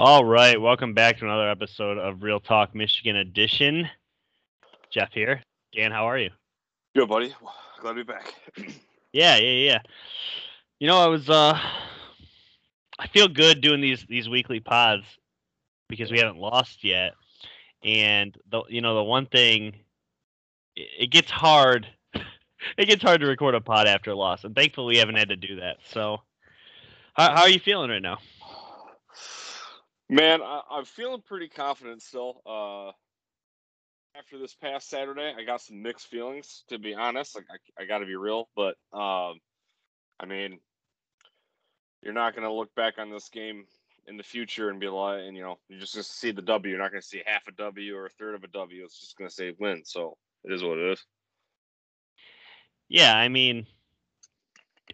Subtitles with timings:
[0.00, 3.90] All right, welcome back to another episode of Real Talk Michigan Edition.
[4.92, 5.42] Jeff here.
[5.74, 6.30] Dan, how are you?
[6.94, 7.34] Good, buddy.
[7.80, 8.32] Glad to be back.
[9.12, 9.78] yeah, yeah, yeah.
[10.78, 11.58] You know, I was uh
[12.96, 15.02] I feel good doing these these weekly pods
[15.88, 17.14] because we haven't lost yet.
[17.82, 19.74] And the you know, the one thing
[20.76, 24.54] it, it gets hard it gets hard to record a pod after a loss, and
[24.54, 25.78] thankfully we haven't had to do that.
[25.90, 26.20] So
[27.14, 28.18] how, how are you feeling right now?
[30.10, 32.40] Man, I, am feeling pretty confident still.
[32.46, 32.92] Uh,
[34.18, 37.34] after this past Saturday, I got some mixed feelings, to be honest.
[37.34, 39.38] Like I, I got to be real, but um,
[40.18, 40.58] I mean,
[42.02, 43.66] you're not going to look back on this game
[44.06, 46.42] in the future and be like, and you know, you're just going to see the
[46.42, 46.70] W.
[46.70, 48.84] You're not going to see half a W or a third of a W.
[48.84, 49.82] It's just going to say win.
[49.84, 51.04] So it is what it is.
[52.88, 53.66] Yeah, I mean,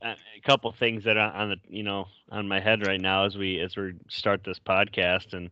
[0.02, 3.36] a couple things that are on the you know on my head right now as
[3.36, 5.50] we as we start this podcast and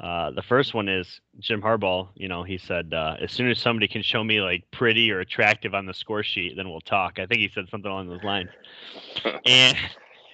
[0.00, 2.08] uh, the first one is Jim Harbaugh.
[2.14, 5.20] You know, he said uh, as soon as somebody can show me like pretty or
[5.20, 7.18] attractive on the score sheet, then we'll talk.
[7.18, 8.50] I think he said something along those lines.
[9.24, 9.76] and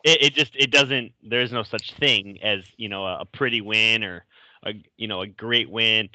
[0.04, 1.12] it, it, just it doesn't.
[1.22, 4.26] There's no such thing as you know a, a pretty win or
[4.64, 6.10] a you know a great win.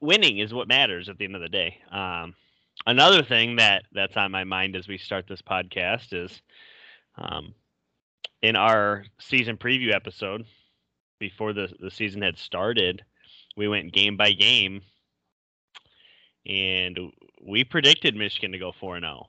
[0.00, 1.78] Winning is what matters at the end of the day.
[1.92, 2.34] Um,
[2.86, 6.42] another thing that that's on my mind as we start this podcast is
[7.16, 7.54] um,
[8.42, 10.44] in our season preview episode
[11.18, 13.02] before the, the season had started
[13.56, 14.82] we went game by game
[16.46, 16.98] and
[17.46, 19.24] we predicted michigan to go 4-0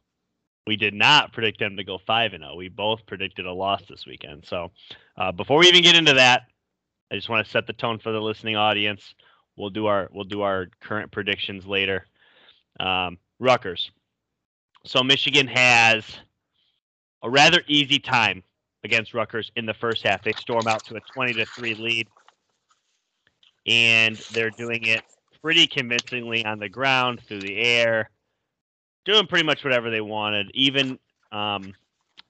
[0.67, 4.45] we did not predict them to go 5-0 we both predicted a loss this weekend.
[4.45, 4.71] So
[5.15, 6.43] uh, before we even get into that
[7.11, 9.13] i just want to set the tone for the listening audience.
[9.57, 12.05] We'll do our we'll do our current predictions later.
[12.79, 13.91] Um, Rutgers.
[14.85, 16.05] So Michigan has
[17.23, 18.43] a rather easy time
[18.83, 20.23] against Rutgers in the first half.
[20.23, 22.07] They storm out to a 20 to 3 lead.
[23.67, 25.01] And they're doing it
[25.41, 28.11] pretty convincingly on the ground, through the air,
[29.05, 30.51] doing pretty much whatever they wanted.
[30.53, 30.99] Even
[31.31, 31.73] um,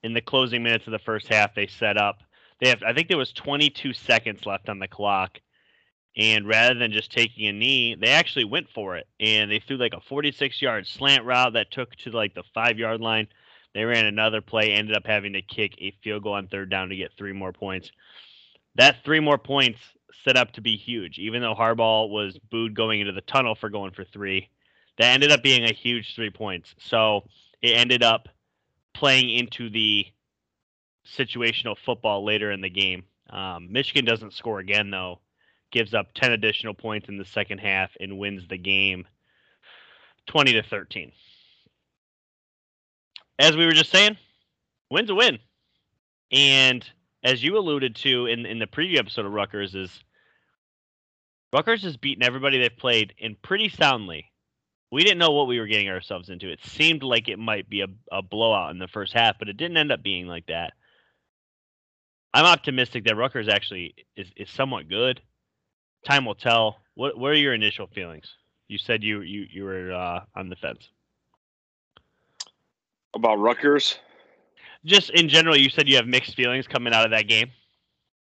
[0.04, 2.20] in the closing minutes of the first half, they set up.
[2.62, 5.40] They have, I think there was 22 seconds left on the clock,
[6.18, 9.08] and rather than just taking a knee, they actually went for it.
[9.20, 12.80] And they threw like a 46 yard slant route that took to like the five
[12.80, 13.28] yard line.
[13.74, 16.90] They ran another play, ended up having to kick a field goal on third down
[16.90, 17.92] to get three more points.
[18.76, 19.80] That three more points
[20.24, 23.70] set up to be huge, even though Harbaugh was booed going into the tunnel for
[23.70, 24.50] going for three.
[24.98, 26.74] That ended up being a huge three points.
[26.80, 27.26] So
[27.62, 28.30] it ended up
[28.94, 30.06] playing into the
[31.06, 33.04] situational football later in the game.
[33.30, 35.20] Um, Michigan doesn't score again, though
[35.72, 39.06] gives up 10 additional points in the second half and wins the game
[40.28, 41.12] 20 to 13.
[43.38, 44.18] As we were just saying,
[44.90, 45.40] win's a win.
[46.32, 46.88] And
[47.24, 50.04] as you alluded to in, in the preview episode of Rutgers, is
[51.52, 54.32] Rutgers has beaten everybody they've played and pretty soundly.
[54.92, 56.52] We didn't know what we were getting ourselves into.
[56.52, 59.58] It seemed like it might be a, a blowout in the first half, but it
[59.58, 60.74] didn't end up being like that.
[62.34, 65.22] I'm optimistic that Rutgers actually is, is somewhat good
[66.06, 66.78] time will tell.
[66.96, 68.26] What what are your initial feelings?
[68.68, 70.90] You said you you you were uh, on the fence
[73.16, 73.98] about Rutgers.
[74.84, 77.50] Just in general, you said you have mixed feelings coming out of that game.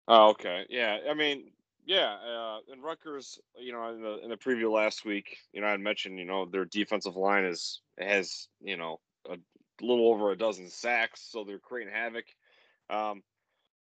[0.07, 0.65] Oh, okay.
[0.69, 1.51] Yeah, I mean,
[1.85, 5.67] yeah, uh, in Rutgers, you know, in the in the preview last week, you know,
[5.67, 9.37] I had mentioned, you know, their defensive line is has, you know, a
[9.81, 12.25] little over a dozen sacks, so they're creating havoc.
[12.89, 13.23] Um,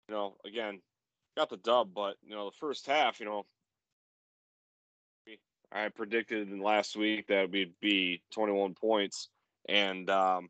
[0.07, 0.81] you know, again,
[1.37, 3.45] got the dub, but you know, the first half, you know,
[5.71, 9.29] I predicted in last week that we'd be 21 points,
[9.67, 10.49] and um,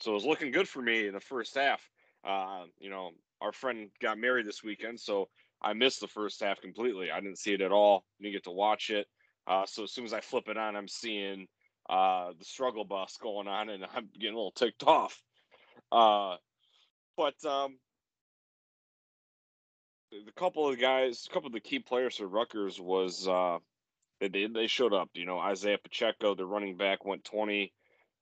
[0.00, 1.80] so it was looking good for me in the first half.
[2.24, 3.10] Uh, you know,
[3.40, 5.28] our friend got married this weekend, so
[5.60, 7.10] I missed the first half completely.
[7.10, 8.04] I didn't see it at all.
[8.20, 9.06] Didn't get to watch it.
[9.46, 11.48] Uh, so as soon as I flip it on, I'm seeing
[11.88, 15.20] uh, the struggle bus going on, and I'm getting a little ticked off.
[15.90, 16.36] Uh,
[17.16, 17.78] but um,
[20.10, 23.28] the couple of guys, a couple of the key players for Rutgers was
[24.28, 25.10] they they showed up.
[25.14, 27.72] You know, Isaiah Pacheco, the running back, went 20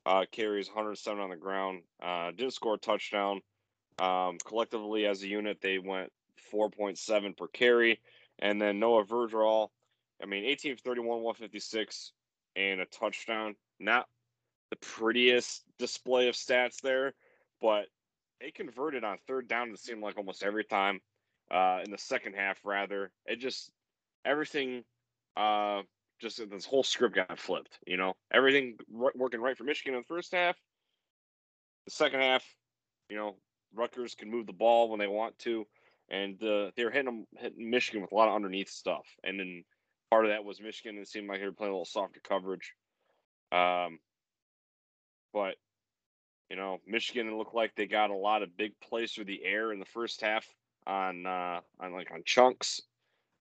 [0.06, 1.82] uh, carries, 107 on the ground.
[2.02, 3.40] Uh, didn't score a touchdown.
[3.98, 6.10] Um, collectively, as a unit, they went
[6.52, 8.00] 4.7 per carry.
[8.38, 9.68] And then Noah Vedral,
[10.22, 12.12] I mean, 18 for 31, 156,
[12.56, 13.54] and a touchdown.
[13.78, 14.06] Not
[14.70, 17.14] the prettiest display of stats there,
[17.60, 17.86] but
[18.40, 19.70] they converted on third down.
[19.70, 21.00] It seemed like almost every time
[21.50, 23.12] uh, in the second half, rather.
[23.26, 23.70] It just
[24.24, 24.84] everything
[25.36, 25.82] uh,
[26.20, 27.78] just this whole script got flipped.
[27.86, 30.56] You know, everything working right for Michigan in the first half.
[31.86, 32.44] The second half,
[33.10, 33.36] you know,
[33.74, 35.66] Rutgers can move the ball when they want to.
[36.08, 39.40] and uh, they were hitting them hitting Michigan with a lot of underneath stuff, and
[39.40, 39.64] then
[40.10, 40.98] part of that was Michigan.
[40.98, 42.74] It seemed like they were playing a little softer coverage,
[43.50, 43.98] um,
[45.32, 45.56] but
[46.50, 49.72] you know, Michigan looked like they got a lot of big plays through the air
[49.72, 50.46] in the first half
[50.86, 52.82] on uh, on like on chunks,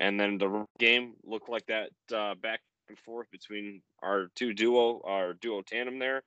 [0.02, 2.60] and then the game looked like that uh, back
[2.90, 6.24] and forth between our two duo, our duo tandem there,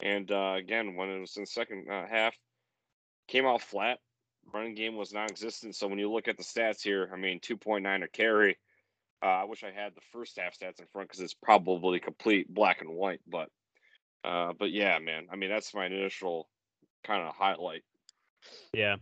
[0.00, 2.36] and uh, again when it was in the second uh, half,
[3.26, 3.98] came out flat.
[4.52, 5.74] Running game was non-existent.
[5.74, 8.58] So when you look at the stats here, I mean, 2.9 a carry.
[9.22, 12.52] Uh, I wish I had the first half stats in front because it's probably complete
[12.52, 13.20] black and white.
[13.26, 13.48] But,
[14.22, 15.28] uh, but yeah, man.
[15.32, 16.46] I mean, that's my initial
[17.04, 17.84] kind of highlight.
[18.74, 18.96] Yeah.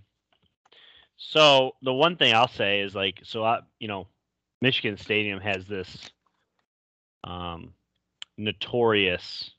[1.17, 4.07] So the one thing I'll say is like, so I, you know,
[4.63, 6.09] Michigan Stadium has this
[7.25, 7.75] um,
[8.39, 9.51] notorious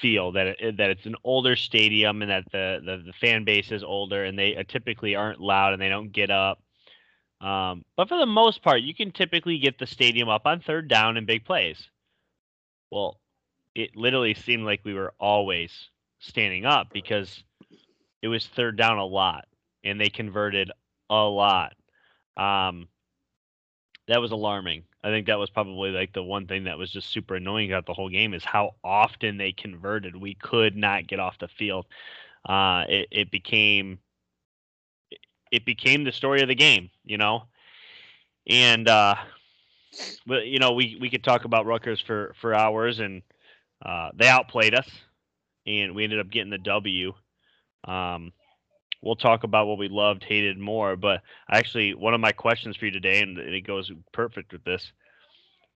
[0.00, 3.72] feel that it, that it's an older stadium and that the, the, the fan base
[3.72, 6.62] is older and they uh, typically aren't loud and they don't get up.
[7.40, 10.86] Um, but for the most part, you can typically get the stadium up on third
[10.86, 11.88] down and big plays.
[12.92, 13.18] Well,
[13.74, 15.72] it literally seemed like we were always
[16.20, 17.42] standing up because
[18.22, 19.46] it was third down a lot
[19.82, 20.70] and they converted
[21.10, 21.74] a lot.
[22.36, 22.86] Um,
[24.08, 24.84] that was alarming.
[25.04, 27.86] I think that was probably like the one thing that was just super annoying about
[27.86, 30.16] the whole game is how often they converted.
[30.16, 31.86] We could not get off the field.
[32.48, 33.98] Uh, it, it became
[35.50, 37.44] it became the story of the game, you know.
[38.48, 39.16] And uh,
[40.26, 43.22] but you know we we could talk about Rutgers for for hours, and
[43.84, 44.88] uh, they outplayed us,
[45.66, 47.12] and we ended up getting the W.
[47.84, 48.32] Um,
[49.02, 50.96] we'll talk about what we loved, hated more.
[50.96, 54.92] But actually, one of my questions for you today, and it goes perfect with this: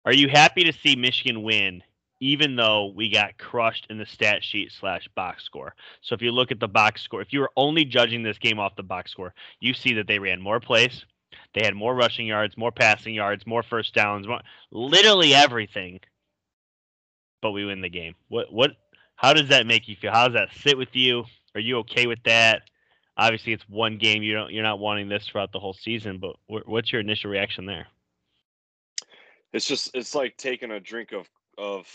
[0.05, 1.83] Are you happy to see Michigan win,
[2.19, 5.75] even though we got crushed in the stat sheet slash box score?
[6.01, 8.59] So if you look at the box score, if you were only judging this game
[8.59, 11.05] off the box score, you see that they ran more plays.
[11.53, 14.41] They had more rushing yards, more passing yards, more first downs, more,
[14.71, 15.99] literally everything.
[17.41, 18.15] But we win the game.
[18.29, 18.71] What what
[19.15, 20.11] how does that make you feel?
[20.11, 21.25] How does that sit with you?
[21.53, 22.63] Are you okay with that?
[23.21, 24.23] Obviously it's one game.
[24.23, 26.19] You don't you're not wanting this throughout the whole season.
[26.19, 27.87] But what's your initial reaction there?
[29.53, 31.87] It's just it's like taking a drink of of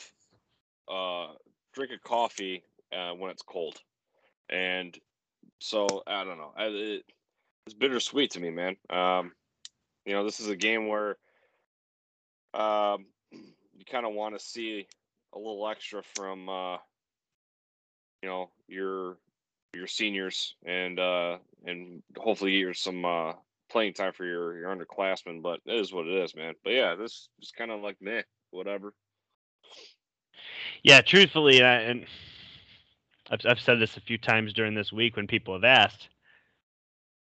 [0.88, 1.32] uh
[1.74, 2.62] drink of coffee
[2.96, 3.76] uh, when it's cold,
[4.48, 4.96] and
[5.58, 6.52] so I don't know.
[6.56, 7.04] I, it,
[7.66, 8.76] it's bittersweet to me, man.
[8.90, 9.32] Um,
[10.04, 11.16] you know, this is a game where
[12.54, 14.86] um, you kind of want to see
[15.34, 16.76] a little extra from uh,
[18.22, 19.16] you know your
[19.76, 23.32] your seniors and uh and hopefully you're some uh
[23.70, 25.42] playing time for your your underclassmen.
[25.42, 26.54] But it is what it is, man.
[26.64, 28.92] But yeah, this is kind of like meh, whatever.
[30.82, 32.06] Yeah, truthfully, I, and
[33.30, 36.08] I've I've said this a few times during this week when people have asked.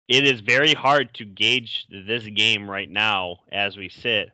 [0.08, 4.30] It is very hard to gauge this game right now as we sit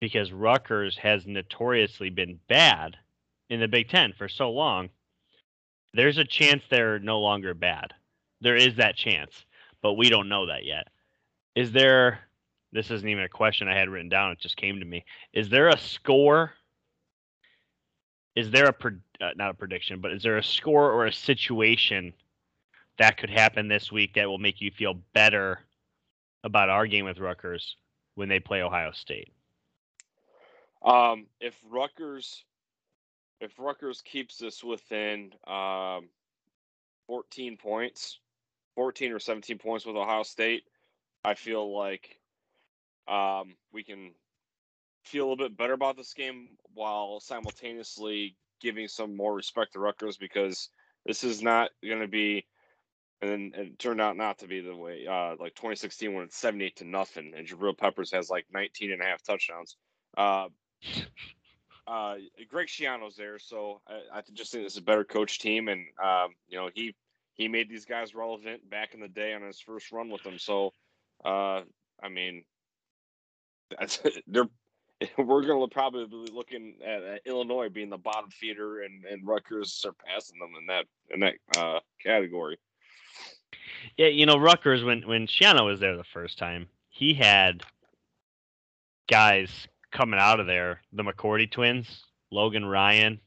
[0.00, 2.96] because Rutgers has notoriously been bad
[3.50, 4.88] in the Big Ten for so long
[5.94, 7.94] there's a chance they're no longer bad.
[8.40, 9.32] There is that chance,
[9.82, 10.88] but we don't know that yet.
[11.54, 12.20] Is there?
[12.72, 14.32] This isn't even a question I had written down.
[14.32, 15.04] It just came to me.
[15.32, 16.52] Is there a score?
[18.36, 18.74] Is there a
[19.20, 22.12] uh, not a prediction, but is there a score or a situation
[22.98, 25.58] that could happen this week that will make you feel better
[26.44, 27.76] about our game with Rutgers
[28.14, 29.32] when they play Ohio State?
[30.82, 32.44] Um, if Rutgers
[33.40, 36.08] if Rutgers keeps this within um,
[37.06, 38.18] 14 points,
[38.76, 40.64] 14 or 17 points with Ohio State,
[41.24, 42.18] I feel like
[43.08, 44.12] um, we can
[45.04, 49.80] feel a little bit better about this game while simultaneously giving some more respect to
[49.80, 50.68] Rutgers because
[51.06, 52.46] this is not going to be,
[53.22, 56.76] and it turned out not to be the way, uh, like 2016 when it's 78
[56.76, 59.76] to nothing and Jabril Peppers has like 19 and a half touchdowns.
[60.16, 60.48] Uh,
[61.90, 62.14] uh,
[62.48, 66.34] Greg Schiano's there, so I, I just think it's a better coach team, and um,
[66.48, 66.94] you know he
[67.34, 70.38] he made these guys relevant back in the day on his first run with them.
[70.38, 70.72] So,
[71.24, 71.62] uh,
[72.02, 72.44] I mean,
[74.26, 74.48] they're
[75.18, 79.26] we're going to probably be looking at, at, Illinois being the bottom feeder and, and
[79.26, 82.58] Rutgers surpassing them in that in that uh, category.
[83.96, 87.62] Yeah, you know, Rutgers when when Schiano was there the first time, he had
[89.08, 93.20] guys coming out of there, the McCourty twins, Logan Ryan,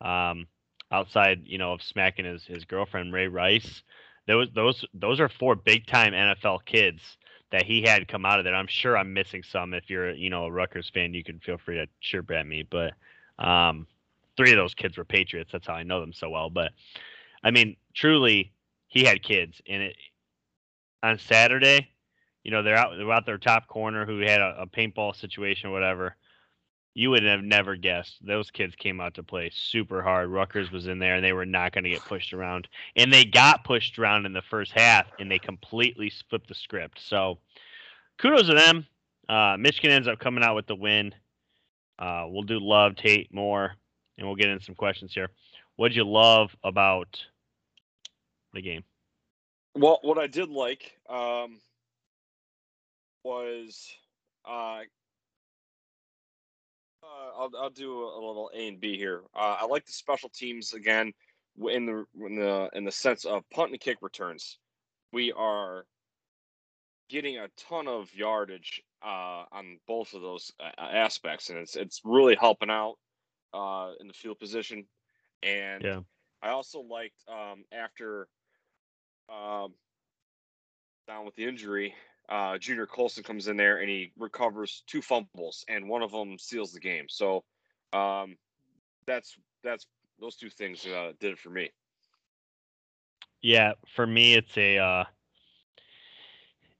[0.00, 0.46] um,
[0.92, 3.82] outside, you know, of smacking his, his girlfriend Ray Rice.
[4.26, 7.00] Those those those are four big time NFL kids
[7.52, 8.54] that he had come out of there.
[8.54, 9.74] I'm sure I'm missing some.
[9.74, 12.64] If you're, you know, a Rutgers fan, you can feel free to chirp at me.
[12.68, 12.94] But
[13.38, 13.86] um,
[14.36, 15.50] three of those kids were Patriots.
[15.52, 16.50] That's how I know them so well.
[16.50, 16.72] But
[17.42, 18.52] I mean, truly,
[18.88, 19.96] he had kids, and it.
[21.02, 21.88] on Saturday,
[22.44, 25.72] you know, they're out they're out their top corner who had a, a paintball situation
[25.72, 26.14] whatever.
[26.96, 30.28] You would have never guessed those kids came out to play super hard.
[30.28, 32.68] Rutgers was in there and they were not going to get pushed around.
[32.94, 37.00] And they got pushed around in the first half and they completely flipped the script.
[37.04, 37.38] So
[38.18, 38.86] kudos to them.
[39.28, 41.12] Uh, Michigan ends up coming out with the win.
[41.98, 43.72] Uh, we'll do love, Tate, more,
[44.16, 45.30] and we'll get into some questions here.
[45.76, 47.24] What'd you love about
[48.52, 48.84] the game?
[49.74, 51.58] Well, what I did like um,
[53.24, 53.88] was
[54.48, 54.80] uh,
[57.02, 59.22] uh, I'll I'll do a, little A and B here.
[59.34, 61.12] Uh, I like the special teams again
[61.70, 64.58] in the in the in the sense of punt and kick returns.
[65.12, 65.86] We are
[67.08, 72.00] getting a ton of yardage uh, on both of those uh, aspects, and it's it's
[72.04, 72.96] really helping out
[73.52, 74.86] uh, in the field position.
[75.42, 76.00] And yeah.
[76.42, 78.28] I also liked um, after
[79.28, 79.74] um,
[81.06, 81.94] down with the injury,
[82.28, 86.38] uh, Junior Colson comes in there and he recovers two fumbles, and one of them
[86.38, 87.06] seals the game.
[87.08, 87.44] So
[87.92, 88.36] um,
[89.06, 89.86] that's that's
[90.20, 91.70] those two things uh, did it for me.
[93.42, 95.04] Yeah, for me, it's a uh,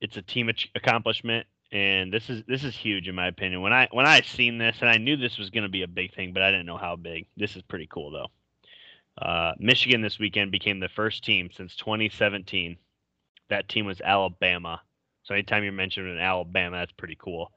[0.00, 3.60] it's a team accomplishment, and this is this is huge in my opinion.
[3.60, 5.88] When I when I seen this, and I knew this was going to be a
[5.88, 7.26] big thing, but I didn't know how big.
[7.36, 8.28] This is pretty cool though.
[9.16, 12.76] Uh, Michigan this weekend became the first team since 2017.
[13.50, 14.80] That team was Alabama
[15.24, 17.50] so anytime you're mentioning Alabama, that's pretty cool.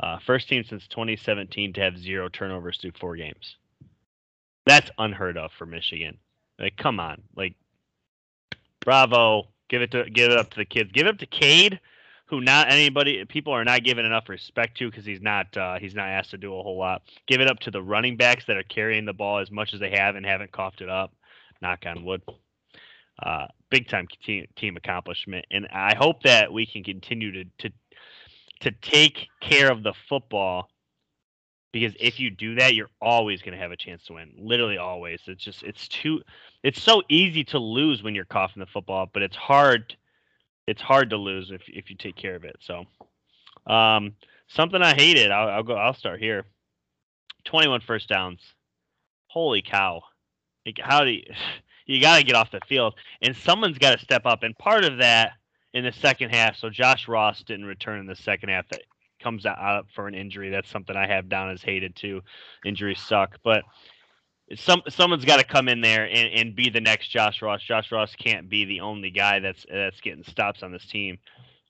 [0.00, 3.56] Uh, first team since 2017 to have zero turnovers through four games.
[4.66, 6.18] That's unheard of for Michigan.
[6.58, 7.54] Like, come on, like,
[8.80, 9.48] bravo.
[9.68, 10.92] Give it to give it up to the kids.
[10.92, 11.80] Give it up to Cade,
[12.26, 15.94] who not anybody people are not giving enough respect to because he's not uh, he's
[15.94, 17.02] not asked to do a whole lot.
[17.26, 19.80] Give it up to the running backs that are carrying the ball as much as
[19.80, 21.12] they have and haven't coughed it up.
[21.62, 22.22] Knock on wood
[23.22, 25.44] uh, big time team, team accomplishment.
[25.50, 27.74] And I hope that we can continue to, to
[28.60, 30.68] to take care of the football
[31.72, 34.30] because if you do that, you're always going to have a chance to win.
[34.38, 35.20] Literally always.
[35.26, 36.22] It's just it's too
[36.62, 39.96] it's so easy to lose when you're coughing the football, but it's hard
[40.68, 42.56] it's hard to lose if if you take care of it.
[42.60, 42.84] So,
[43.66, 44.14] um,
[44.46, 45.32] something I hated.
[45.32, 45.74] I'll, I'll go.
[45.74, 46.44] I'll start here.
[47.44, 48.40] 21 first downs.
[49.26, 50.00] Holy cow!
[50.64, 51.24] Like, how do you?
[51.86, 54.42] You got to get off the field, and someone's got to step up.
[54.42, 55.32] And part of that
[55.72, 58.68] in the second half, so Josh Ross didn't return in the second half.
[58.68, 58.82] That
[59.22, 60.50] comes out for an injury.
[60.50, 62.22] That's something I have down as hated too.
[62.64, 63.64] Injuries suck, but
[64.56, 67.62] some someone's got to come in there and, and be the next Josh Ross.
[67.62, 71.18] Josh Ross can't be the only guy that's that's getting stops on this team.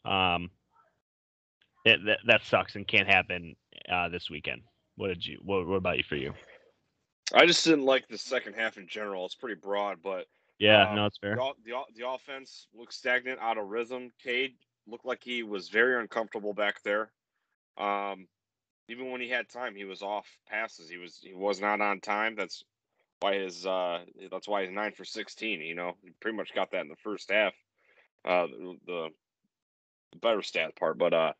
[0.04, 0.50] Um,
[1.84, 3.54] it, that that sucks and can't happen
[3.90, 4.62] uh, this weekend.
[4.96, 5.38] What did you?
[5.42, 6.32] What, what about you for you?
[7.32, 9.24] I just didn't like the second half in general.
[9.24, 10.26] It's pretty broad, but
[10.58, 11.36] yeah, um, no, it's fair.
[11.36, 14.12] The, the, the offense looked stagnant, out of rhythm.
[14.22, 14.54] Cade
[14.86, 17.10] looked like he was very uncomfortable back there.
[17.78, 18.28] Um,
[18.88, 20.88] even when he had time, he was off passes.
[20.90, 22.36] He was he was not on time.
[22.36, 22.62] That's
[23.20, 24.00] why his uh
[24.30, 25.60] that's why he's nine for sixteen.
[25.60, 27.54] You know, he pretty much got that in the first half.
[28.24, 29.08] Uh, the, the
[30.20, 31.32] better stat part, but uh,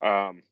[0.00, 0.42] um,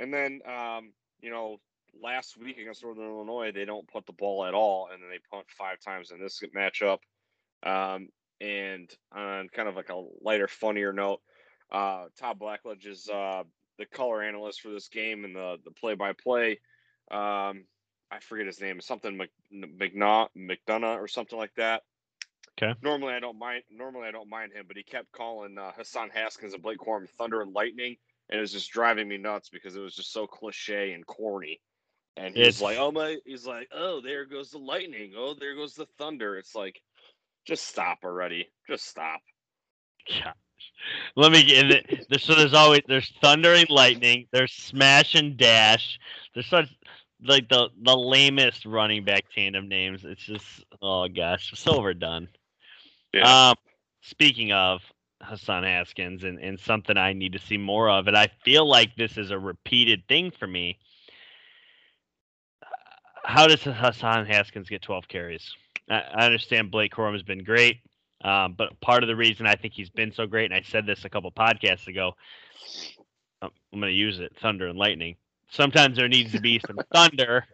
[0.00, 1.60] and then um, you know
[2.02, 5.18] last week against Northern Illinois, they don't put the ball at all, and then they
[5.30, 6.98] punt five times in this matchup.
[7.62, 8.08] Um,
[8.40, 11.20] and on kind of like a lighter, funnier note,
[11.72, 13.42] uh, Todd Blackledge is uh,
[13.78, 16.60] the color analyst for this game and the the play by play.
[18.10, 19.20] I forget his name, something
[19.52, 21.82] McNaugh, McDonough or something like that.
[22.60, 22.74] Okay.
[22.82, 23.62] Normally I don't mind.
[23.70, 27.08] Normally I don't mind him, but he kept calling uh, Hassan Haskins and Blake Corum
[27.08, 27.96] thunder and lightning,
[28.28, 31.60] and it was just driving me nuts because it was just so cliche and corny.
[32.18, 35.12] And he's it's, like, "Oh my!" He's like, "Oh, there goes the lightning.
[35.16, 36.80] Oh, there goes the thunder." It's like,
[37.46, 38.48] just stop already.
[38.68, 39.20] Just stop.
[40.08, 40.34] Gosh.
[41.16, 42.20] Let me get it.
[42.20, 44.26] So there's always there's thunder and lightning.
[44.32, 45.98] There's smash and dash.
[46.34, 46.68] There's such
[47.22, 50.04] like the the lamest running back tandem names.
[50.04, 52.28] It's just oh gosh, so overdone.
[53.12, 53.50] Yeah.
[53.50, 53.56] Um,
[54.02, 54.82] speaking of
[55.22, 58.96] Hassan Haskins and, and something I need to see more of, and I feel like
[58.96, 60.78] this is a repeated thing for me
[63.28, 65.54] how does Hassan Haskins get 12 carries?
[65.90, 67.80] I, I understand Blake Corum has been great,
[68.24, 70.86] um, but part of the reason I think he's been so great, and I said
[70.86, 72.14] this a couple podcasts ago,
[73.42, 75.16] um, I'm going to use it thunder and lightning.
[75.50, 77.44] Sometimes there needs to be some thunder,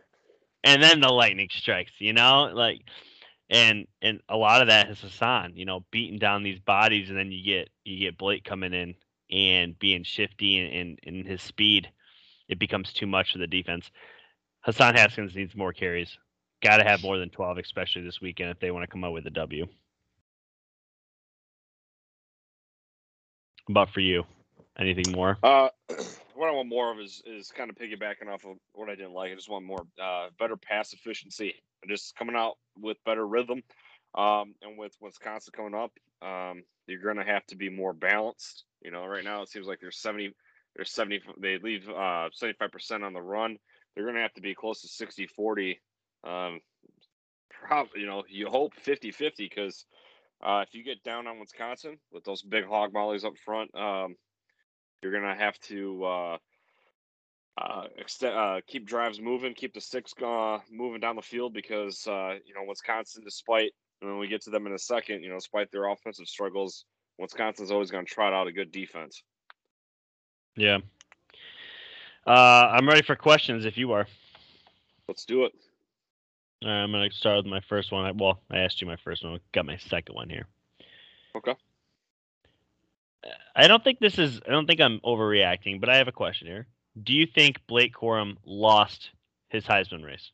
[0.62, 1.92] and then the lightning strikes.
[1.98, 2.82] You know, like,
[3.50, 5.56] and and a lot of that is Hassan.
[5.56, 8.94] You know, beating down these bodies, and then you get you get Blake coming in
[9.28, 11.88] and being shifty and in his speed.
[12.48, 13.90] It becomes too much for the defense.
[14.64, 16.16] Hassan Haskins needs more carries.
[16.62, 19.12] Got to have more than 12, especially this weekend, if they want to come out
[19.12, 19.66] with a W.
[23.68, 24.24] about for you?
[24.78, 25.38] Anything more?
[25.42, 25.68] Uh,
[26.34, 29.12] what I want more of is is kind of piggybacking off of what I didn't
[29.12, 29.32] like.
[29.32, 31.54] I just want more uh, better pass efficiency,
[31.88, 33.62] just coming out with better rhythm.
[34.16, 35.92] Um, and with Wisconsin coming up,
[36.22, 38.64] um, you're going to have to be more balanced.
[38.80, 40.32] You know, right now it seems like there's 70,
[40.76, 43.58] there's 70, they leave uh, 75% on the run.
[43.94, 45.80] They're going to have to be close to 60 40.
[46.24, 46.60] Um,
[47.50, 49.86] probably, you know, you hope 50 50 because
[50.42, 54.16] uh, if you get down on Wisconsin with those big hog mollies up front, um,
[55.02, 56.38] you're going to have to uh,
[57.60, 60.12] uh, extend, uh, keep drives moving, keep the sticks
[60.70, 64.66] moving down the field because, uh, you know, Wisconsin, despite when we get to them
[64.66, 66.84] in a second, you know, despite their offensive struggles,
[67.18, 69.22] Wisconsin's always going to trot out a good defense.
[70.56, 70.78] Yeah.
[72.26, 72.30] Uh,
[72.72, 74.06] I'm ready for questions if you are.
[75.08, 75.52] Let's do it.
[76.62, 78.16] All right, I'm going to start with my first one.
[78.16, 79.34] Well, I asked you my first one.
[79.34, 80.46] I got my second one here.
[81.36, 81.54] Okay.
[83.54, 86.46] I don't think this is, I don't think I'm overreacting, but I have a question
[86.46, 86.66] here.
[87.02, 89.10] Do you think Blake Corum lost
[89.48, 90.30] his Heisman race?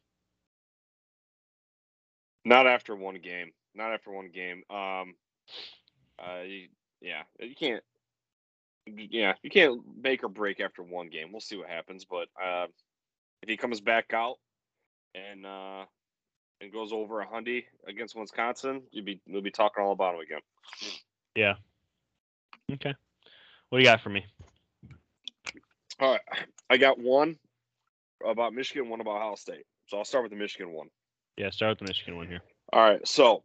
[2.45, 3.51] Not after one game.
[3.75, 4.63] Not after one game.
[4.71, 5.15] Um,
[6.19, 6.43] uh,
[7.01, 7.83] yeah, you can't.
[8.97, 11.33] Yeah, you can't make or break after one game.
[11.33, 12.67] We'll see what happens, but uh,
[13.43, 14.37] if he comes back out
[15.15, 15.85] and uh,
[16.61, 20.21] and goes over a hundy against Wisconsin, you'd be we'll be talking all about him
[20.21, 20.41] again.
[21.35, 21.55] Yeah.
[22.73, 22.95] Okay.
[23.69, 24.25] What do you got for me?
[26.01, 26.21] All right,
[26.71, 27.37] I got one
[28.25, 29.65] about Michigan, one about Ohio State.
[29.87, 30.89] So I'll start with the Michigan one.
[31.37, 32.41] Yeah, start with the Michigan one here.
[32.73, 33.07] All right.
[33.07, 33.43] So,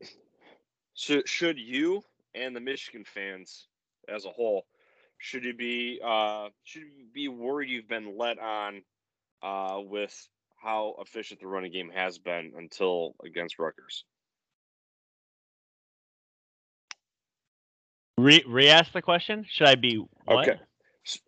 [0.93, 3.67] should should you and the Michigan fans
[4.07, 4.65] as a whole
[5.25, 8.83] should you be uh, should you be worried you've been let on
[9.41, 10.15] uh, with
[10.55, 14.05] how efficient the running game has been until against Rutgers?
[18.19, 19.43] Re re-ask the question.
[19.49, 20.47] Should I be what?
[20.47, 20.59] Okay.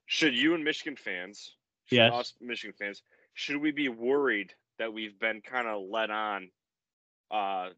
[0.06, 1.56] Should you and Michigan fans,
[1.90, 2.14] Yes.
[2.14, 3.02] us Michigan fans,
[3.34, 6.50] should we be worried that we've been kind of let on,
[7.32, 7.70] uh,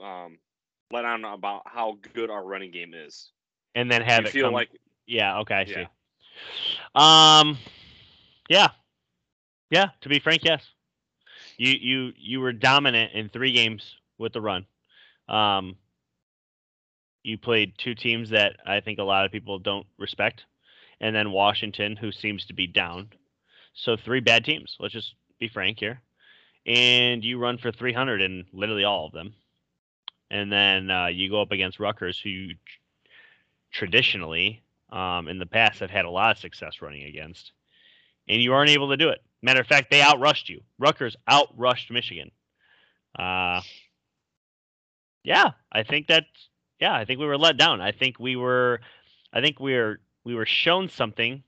[0.00, 0.38] um,
[0.90, 3.30] let on about how good our running game is?
[3.76, 4.54] And then have you it feel come.
[4.54, 4.70] like
[5.06, 5.38] yeah.
[5.40, 5.54] Okay.
[5.54, 5.86] I Yeah.
[5.86, 5.88] see.
[6.94, 7.58] Um.
[8.48, 8.68] Yeah.
[9.70, 9.88] Yeah.
[10.02, 10.64] To be frank, yes.
[11.58, 14.66] You you you were dominant in three games with the run.
[15.28, 15.76] Um.
[17.24, 20.44] You played two teams that I think a lot of people don't respect,
[21.00, 23.10] and then Washington, who seems to be down.
[23.74, 24.76] So three bad teams.
[24.80, 26.00] Let's just be frank here.
[26.66, 29.34] And you run for 300 in literally all of them.
[30.30, 32.54] And then uh, you go up against Rutgers, who you
[33.72, 37.52] traditionally um, in the past have had a lot of success running against,
[38.28, 39.20] and you aren't able to do it.
[39.42, 40.60] Matter of fact, they outrushed you.
[40.78, 42.30] Rutgers outrushed Michigan.
[43.18, 43.62] Uh,
[45.24, 46.26] yeah, I think that's
[46.80, 46.94] yeah.
[46.94, 47.80] I think we were let down.
[47.80, 48.80] I think we were,
[49.32, 51.42] I think we were we were shown something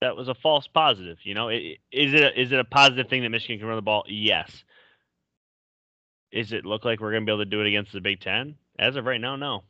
[0.00, 1.18] that was a false positive.
[1.24, 3.76] You know, I- is it a, is it a positive thing that Michigan can run
[3.76, 4.04] the ball?
[4.08, 4.64] Yes.
[6.32, 8.20] Is it look like we're going to be able to do it against the Big
[8.20, 8.56] Ten?
[8.78, 9.62] As of right now, no.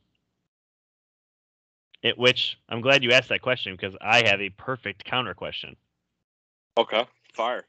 [2.07, 5.75] It, which I'm glad you asked that question because I have a perfect counter question.
[6.77, 7.64] okay, fire.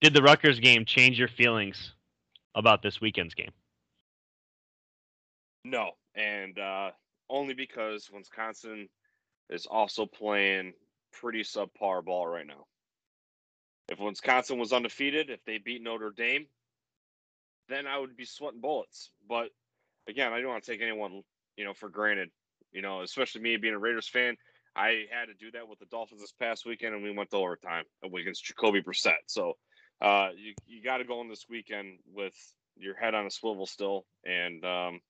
[0.00, 1.92] Did the Rutgers game change your feelings
[2.54, 3.50] about this weekend's game?
[5.64, 6.92] No, and uh,
[7.28, 8.88] only because Wisconsin
[9.48, 10.72] is also playing
[11.12, 12.66] pretty subpar ball right now.
[13.88, 16.46] If Wisconsin was undefeated, if they beat Notre Dame,
[17.68, 19.10] then I would be sweating bullets.
[19.28, 19.50] But
[20.08, 21.22] again, I don't want to take anyone,
[21.56, 22.30] you know, for granted.
[22.72, 24.36] You know, especially me being a Raiders fan,
[24.76, 27.36] I had to do that with the Dolphins this past weekend, and we went to
[27.36, 29.22] overtime against Jacoby Brissett.
[29.26, 29.54] So
[30.00, 32.34] uh, you you got to go in this weekend with
[32.76, 35.00] your head on a swivel still, and um,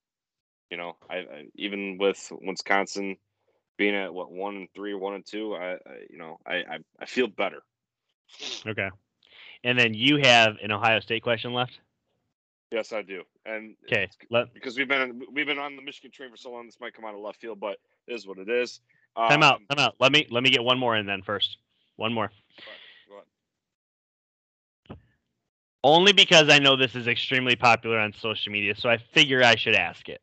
[0.71, 3.17] you know, I, I even with Wisconsin
[3.77, 6.79] being at what one and three, one and two, I, I you know, I, I
[7.01, 7.63] I feel better.
[8.67, 8.89] Okay.
[9.65, 11.79] And then you have an Ohio State question left.
[12.71, 14.09] Yes, I do, and Okay.
[14.31, 16.95] Let because we've been we've been on the Michigan train for so long, this might
[16.95, 18.81] come out of left field, but it is what it is.
[19.17, 19.57] time out.
[19.57, 19.97] Um, Time out.
[19.99, 21.59] Let me let me get one more in then first.
[21.97, 22.31] One more.
[23.09, 23.15] go
[24.89, 24.99] ahead.
[25.83, 29.57] Only because I know this is extremely popular on social media, so I figure I
[29.57, 30.21] should ask it.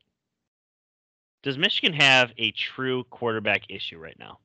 [1.43, 4.39] Does Michigan have a true quarterback issue right now?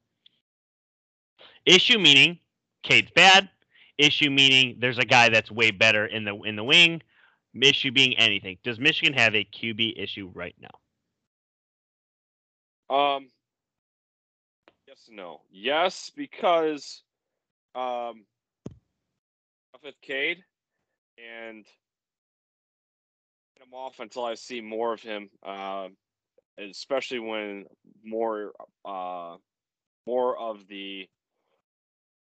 [1.65, 2.39] Issue meaning
[2.83, 3.49] Cade's bad.
[3.99, 7.03] Issue meaning there's a guy that's way better in the in the wing.
[7.61, 8.59] Issue being anything.
[8.65, 10.71] Does Michigan have a QB issue right now?
[12.95, 13.29] Um,
[14.87, 15.43] yes and no.
[15.51, 17.03] Yes, because
[17.75, 18.25] um,
[19.83, 20.43] with Cade
[21.19, 21.67] and
[23.57, 25.29] him off until I see more of him.
[25.43, 25.97] Um,
[26.59, 27.65] especially when
[28.05, 28.53] more
[28.85, 29.37] uh,
[30.07, 31.09] more of the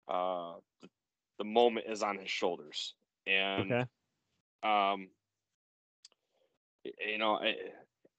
[0.08, 0.88] uh, the,
[1.38, 2.94] the moment is on his shoulders,
[3.26, 3.86] and Okay.
[4.62, 5.08] Um,
[6.84, 7.54] you know, I,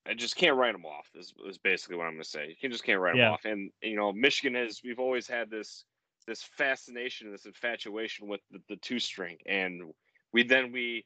[0.05, 1.07] I just can't write them off.
[1.15, 2.57] Is, is basically what I'm going to say.
[2.59, 3.31] You just can't write Yeah.
[3.31, 3.45] off.
[3.45, 5.85] And you know, Michigan has we've always had this
[6.27, 9.93] this fascination, this infatuation with the, the two string, and
[10.31, 11.05] we then we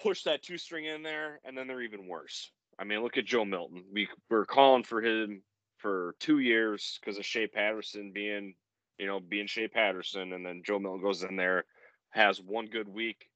[0.00, 2.50] push that two string in there, and then they're even worse.
[2.78, 3.84] I mean, look at Joe Milton.
[3.92, 5.42] We we're calling for him
[5.78, 8.54] for two years because of Shea Patterson being,
[8.98, 11.64] you know, being Shea Patterson, and then Joe Milton goes in there,
[12.10, 13.27] has one good week,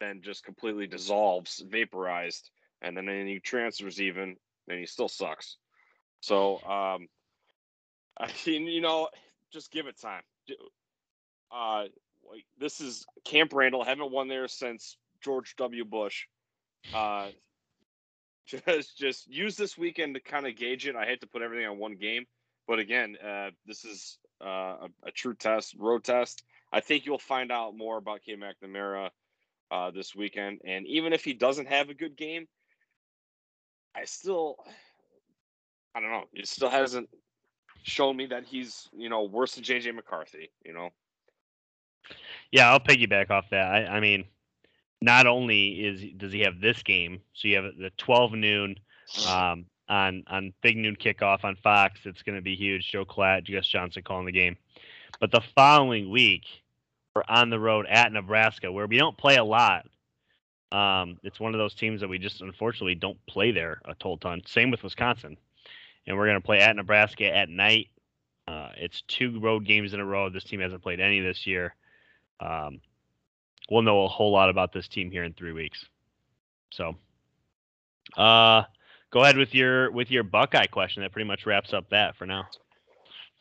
[0.00, 2.50] then just completely dissolves, vaporized,
[2.82, 4.36] and then he transfers even,
[4.68, 5.56] and he still sucks.
[6.20, 7.08] So, um,
[8.18, 9.08] I mean, you know,
[9.52, 10.22] just give it time.
[11.52, 11.84] Uh,
[12.58, 13.84] this is Camp Randall.
[13.84, 15.84] Haven't won there since George W.
[15.84, 16.26] Bush.
[16.94, 17.28] Uh,
[18.46, 20.96] just just use this weekend to kind of gauge it.
[20.96, 22.26] I hate to put everything on one game,
[22.66, 26.42] but again, uh, this is uh, a, a true test, road test.
[26.72, 29.10] I think you'll find out more about Cade McNamara
[29.70, 32.46] uh, this weekend, and even if he doesn't have a good game,
[33.94, 34.56] I still,
[35.94, 36.24] I don't know.
[36.32, 37.08] He still hasn't
[37.82, 40.50] shown me that he's you know worse than JJ McCarthy.
[40.64, 40.90] You know,
[42.52, 43.66] Yeah, I'll piggyback off that.
[43.72, 44.24] I, I mean,
[45.00, 48.76] not only is does he have this game, so you have the 12 noon
[49.28, 52.00] um, on on big noon kickoff on Fox.
[52.04, 52.90] It's going to be huge.
[52.90, 54.56] Joe Klatt, Gus Johnson calling the game.
[55.20, 56.44] But the following week,
[57.28, 59.86] on the road at Nebraska, where we don't play a lot.
[60.72, 64.18] Um, it's one of those teams that we just unfortunately don't play there a total
[64.18, 64.42] ton.
[64.46, 65.36] Same with Wisconsin,
[66.06, 67.88] and we're going to play at Nebraska at night.
[68.48, 70.28] Uh, it's two road games in a row.
[70.28, 71.74] This team hasn't played any this year.
[72.40, 72.80] Um,
[73.70, 75.84] we'll know a whole lot about this team here in three weeks.
[76.70, 76.96] So,
[78.16, 78.64] uh,
[79.10, 81.02] go ahead with your with your Buckeye question.
[81.02, 82.48] That pretty much wraps up that for now.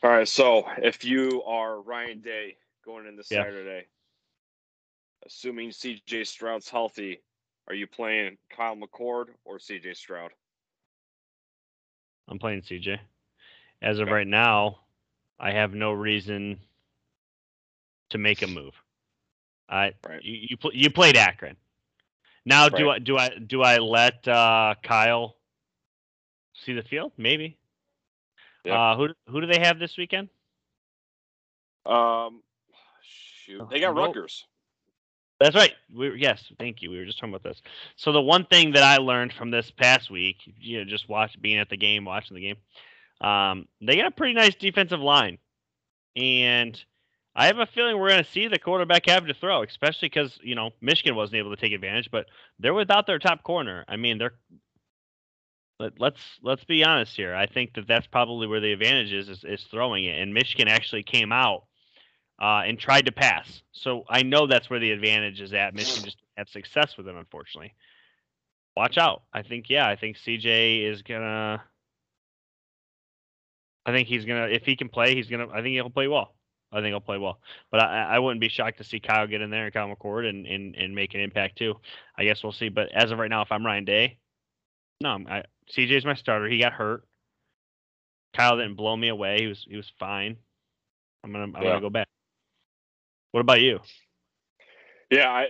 [0.03, 3.43] All right, so if you are Ryan Day going into Yeah.
[3.43, 3.87] Saturday,
[5.25, 7.21] assuming CJ Stroud's healthy,
[7.67, 10.31] are you playing Kyle McCord or CJ Stroud?
[12.27, 12.99] I'm playing CJ.
[13.81, 14.11] As of Okay.
[14.11, 14.79] right now,
[15.39, 16.59] I have no reason
[18.09, 18.73] to make a move.
[19.69, 20.23] I Right.
[20.23, 21.57] you you, pl- you played Akron.
[22.45, 25.37] Now do I do I do I let uh, Kyle
[26.53, 27.11] see the field?
[27.17, 27.57] Maybe.
[28.63, 28.91] Yeah.
[28.93, 30.29] Uh, who who do they have this weekend?
[31.85, 32.41] Um,
[33.45, 34.45] shoot, they got Rutgers.
[35.39, 35.73] That's right.
[35.93, 36.91] We yes, thank you.
[36.91, 37.61] We were just talking about this.
[37.97, 41.39] So the one thing that I learned from this past week, you know, just watch
[41.41, 42.57] being at the game, watching the game,
[43.27, 45.37] um, they got a pretty nice defensive line,
[46.15, 46.81] and
[47.35, 50.39] I have a feeling we're going to see the quarterback have to throw, especially because
[50.41, 52.27] you know Michigan wasn't able to take advantage, but
[52.59, 53.83] they're without their top corner.
[53.89, 54.35] I mean, they're
[55.79, 57.35] let, let's let's be honest here.
[57.35, 60.69] I think that that's probably where the advantage is, is, is throwing it, and Michigan
[60.69, 61.63] actually came out
[62.39, 63.61] uh, and tried to pass.
[63.71, 65.73] So I know that's where the advantage is at.
[65.73, 67.73] Michigan just have success with it, unfortunately.
[68.75, 69.23] Watch out.
[69.33, 71.63] I think yeah, I think CJ is gonna.
[73.85, 75.47] I think he's gonna if he can play, he's gonna.
[75.49, 76.33] I think he'll play well.
[76.71, 77.39] I think he'll play well.
[77.71, 80.27] But I, I wouldn't be shocked to see Kyle get in there and Kyle McCord
[80.27, 81.75] and, and, and make an impact too.
[82.17, 82.67] I guess we'll see.
[82.67, 84.17] But as of right now, if I'm Ryan Day,
[84.99, 86.49] no, I, CJ's my starter.
[86.49, 87.05] He got hurt.
[88.35, 89.39] Kyle didn't blow me away.
[89.39, 90.35] He was he was fine.
[91.23, 91.69] I'm gonna I'm Yeah.
[91.69, 92.07] gonna go back.
[93.35, 93.81] What about you?
[95.11, 95.41] Yeah, I,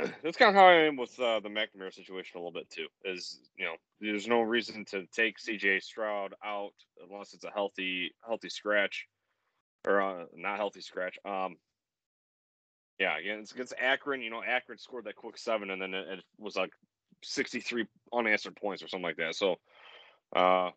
[0.00, 2.70] I that's kind of how I am with uh, the McNamara situation a little bit
[2.70, 2.86] too.
[3.04, 6.72] Is you know, there's no reason to take CJ Stroud out
[7.06, 9.08] unless it's a healthy healthy scratch
[9.86, 11.18] or uh, not healthy scratch.
[11.26, 11.56] Um,
[12.98, 14.22] yeah, again, it's against Akron.
[14.22, 16.72] You know, Akron scored that quick seven, and then it, it was like
[17.24, 19.34] 63 unanswered points or something like that.
[19.34, 19.56] So,
[20.34, 20.70] uh,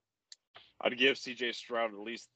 [0.81, 2.27] I'd give CJ Stroud at least.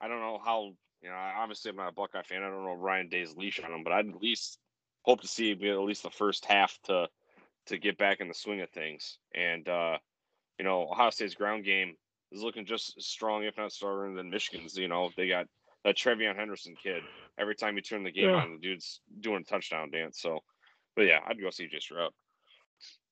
[0.00, 0.74] I don't know how.
[1.02, 2.42] You know, I- obviously I'm not a Buckeye fan.
[2.42, 4.58] I don't know Ryan Day's leash on him, but I'd at least
[5.02, 7.08] hope to see at least the first half to
[7.66, 9.18] to get back in the swing of things.
[9.34, 9.98] And uh,
[10.58, 11.94] you know, Ohio State's ground game
[12.32, 14.76] is looking just as strong, if not stronger, than Michigan's.
[14.76, 15.46] You know, they got
[15.84, 17.02] that TreVeyon Henderson kid.
[17.38, 18.36] Every time you turn the game Yeah.
[18.42, 20.20] on, the dude's doing a touchdown dance.
[20.20, 20.40] So,
[20.96, 22.12] but yeah, I'd go CJ Stroud.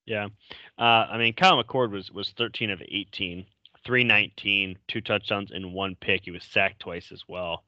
[0.05, 0.27] Yeah.
[0.77, 3.45] Uh, I mean, Kyle McCord was was 13 of 18,
[3.85, 6.25] 319, two touchdowns and one pick.
[6.25, 7.63] He was sacked twice as well.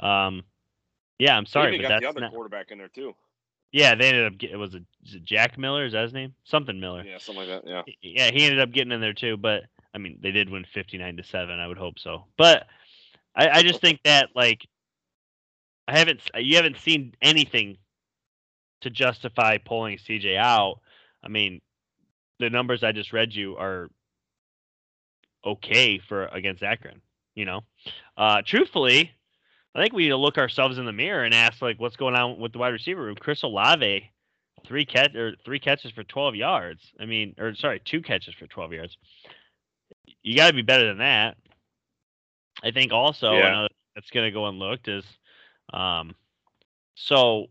[0.00, 0.42] Um,
[1.18, 2.32] yeah, I'm sorry, but got the that's other not.
[2.32, 3.14] quarterback in there too.
[3.72, 4.38] Yeah, they ended up.
[4.38, 4.84] Get, it was it
[5.24, 5.84] Jack Miller?
[5.84, 6.34] Is that his name?
[6.44, 7.02] Something Miller.
[7.04, 7.68] Yeah, something like that.
[7.68, 7.82] Yeah.
[8.02, 9.36] Yeah, he ended up getting in there too.
[9.36, 11.58] But I mean, they did win 59 to seven.
[11.58, 12.24] I would hope so.
[12.36, 12.66] But
[13.34, 14.66] I, I just think that like
[15.88, 17.78] I haven't you haven't seen anything
[18.82, 20.80] to justify pulling CJ out.
[21.22, 21.60] I mean,
[22.38, 23.88] the numbers I just read you are
[25.44, 27.00] okay for against Akron.
[27.34, 27.60] You know,
[28.16, 29.10] uh, truthfully,
[29.74, 32.14] I think we need to look ourselves in the mirror and ask like, what's going
[32.14, 33.16] on with the wide receiver room?
[33.18, 34.08] Chris Olave,
[34.66, 36.80] three catch or three catches for 12 yards.
[37.00, 38.96] I mean, or sorry, two catches for 12 yards.
[40.22, 41.36] You got to be better than that.
[42.62, 43.48] I think also Yeah.
[43.48, 45.04] another that's going to go unlooked is,
[45.72, 46.14] um,
[46.94, 47.48] so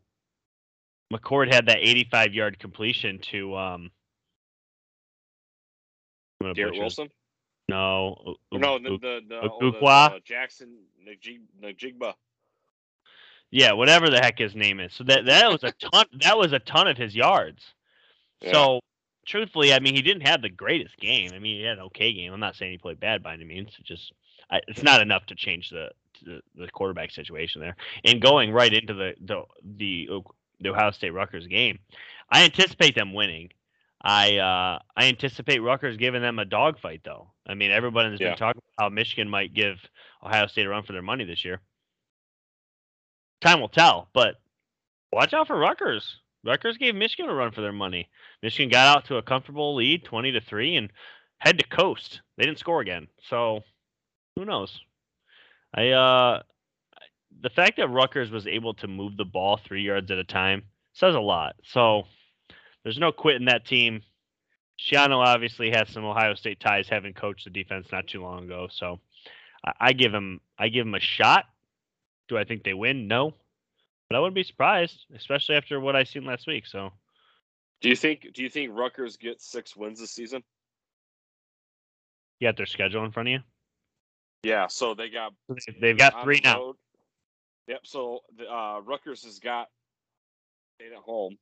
[1.11, 3.91] McCord had that 85 yard completion to um.
[6.55, 7.09] Garrett his- Wilson.
[7.69, 10.15] No, No, the the, the, Ukwa?
[10.15, 12.13] uh, Jackson Najig, Najigba.
[13.51, 14.93] Yeah, whatever the heck his name is.
[14.93, 16.05] So that that was a ton.
[16.21, 17.63] That was a ton of his yards.
[18.41, 18.51] Yeah.
[18.51, 18.79] So
[19.25, 21.31] truthfully, I mean, he didn't have the greatest game.
[21.33, 22.33] I mean, he had an okay game.
[22.33, 23.69] I'm not saying he played bad by any means.
[23.79, 24.11] It just
[24.49, 25.89] I, it's not enough to change the,
[26.23, 27.75] the the quarterback situation there.
[28.05, 29.43] And going right into the the
[29.77, 30.09] the,
[30.59, 31.79] the Ohio State Rutgers game,
[32.29, 33.49] I anticipate them winning.
[34.03, 37.31] I uh, I anticipate Rutgers giving them a dogfight, though.
[37.47, 38.29] I mean, everyone has Yeah.
[38.29, 39.77] been talking about how Michigan might give
[40.23, 41.61] Ohio State a run for their money this year.
[43.41, 44.35] Time will tell, but
[45.11, 46.17] watch out for Rutgers.
[46.45, 48.09] Rutgers gave Michigan a run for their money.
[48.41, 50.91] Michigan got out to a comfortable lead, twenty to three, and
[51.39, 52.21] had to coast.
[52.37, 53.63] They didn't score again, so
[54.35, 54.81] who knows?
[55.73, 56.43] I uh,
[57.41, 60.63] the fact that Rutgers was able to move the ball three yards at a time
[60.93, 61.55] says a lot.
[61.63, 62.03] So
[62.83, 64.01] there's no quitting that team.
[64.79, 68.67] Schiano obviously has some Ohio State ties, having coached the defense not too long ago.
[68.71, 68.99] So
[69.65, 71.45] I, I give him I give him a shot.
[72.27, 73.07] Do I think they win?
[73.07, 73.33] No,
[74.09, 76.65] but I wouldn't be surprised, especially after what I seen last week.
[76.65, 76.91] So
[77.81, 80.43] Do you think Do you think Rutgers get six wins this season?
[82.39, 83.39] you got their schedule in front of you.
[84.43, 84.67] Yeah.
[84.67, 86.73] So they got They- They've got three now.
[87.67, 87.81] Yep.
[87.83, 89.69] So the, uh, Rutgers has got
[90.75, 91.37] stayed at home.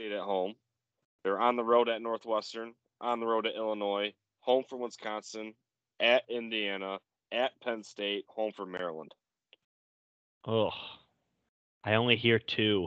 [0.00, 0.54] Stayed at home.
[1.24, 5.52] They're on the road at Northwestern, on the road at Illinois, home for Wisconsin,
[6.00, 9.12] at Indiana, at Penn State, home for Maryland.
[10.46, 10.70] Oh,
[11.84, 12.86] I only hear two.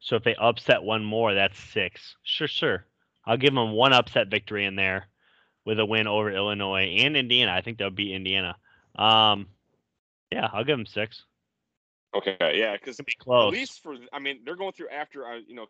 [0.00, 2.14] So if they upset one more, that's six.
[2.24, 2.84] Sure, sure.
[3.24, 5.08] I'll give them one upset victory in there
[5.64, 7.52] with a win over Illinois and Indiana.
[7.52, 8.54] I think they'll beat Indiana.
[8.96, 9.46] Um,
[10.30, 11.22] yeah, I'll give them six.
[12.14, 12.36] Okay.
[12.54, 15.66] Yeah, because be at least for I mean they're going through after uh, you know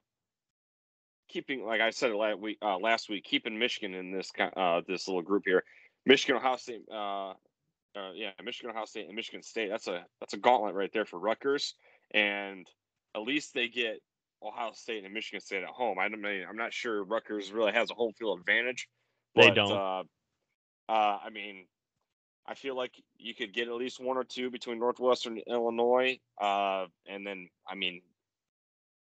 [1.30, 5.08] keeping like I said last week uh, last week keeping Michigan in this uh this
[5.08, 5.64] little group here.
[6.06, 7.34] Michigan Ohio State uh, uh
[8.14, 11.18] yeah Michigan Ohio State and Michigan State that's a that's a gauntlet right there for
[11.18, 11.74] Rutgers.
[12.12, 12.66] And
[13.14, 14.00] at least they get
[14.42, 15.98] Ohio State and Michigan State at home.
[15.98, 18.88] I don't mean I'm not sure Rutgers really has a home field advantage
[19.36, 19.72] They don't.
[19.72, 20.02] uh,
[20.88, 21.66] uh I mean
[22.46, 26.18] I feel like you could get at least one or two between Northwestern and Illinois,
[26.40, 28.02] uh, and then I mean,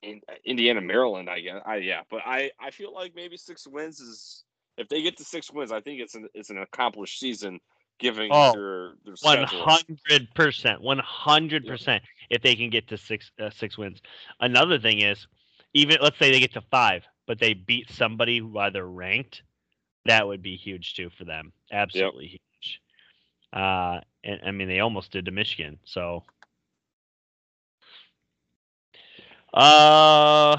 [0.02, 1.30] in, Indiana, Maryland.
[1.30, 1.62] I guess.
[1.66, 4.44] I yeah, but I I feel like maybe six wins is
[4.78, 7.60] if they get to six wins, I think it's an it's an accomplished season
[8.00, 12.04] Giving Oh, their their hundred percent, one hundred percent.
[12.30, 14.02] If they can get to six uh, six wins.
[14.40, 15.26] Another thing is,
[15.74, 19.42] even let's say they get to five, but they beat somebody while they're ranked,
[20.06, 21.52] that would be huge too for them.
[21.72, 22.82] Absolutely huge.
[23.52, 25.80] Uh, and I mean they almost did to Michigan.
[25.84, 26.24] So,
[29.54, 30.58] uh,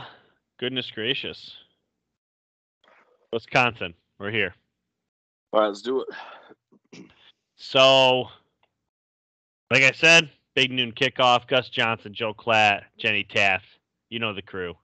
[0.59, 1.57] goodness gracious,
[3.33, 4.55] Wisconsin, we're here.
[5.53, 6.09] All right, let's do it.
[7.57, 8.29] So,
[9.71, 11.47] like I said, big noon kickoff.
[11.47, 13.67] Gus Johnson, Joe Klatt, Jenny Taft.
[14.11, 14.75] You know the crew.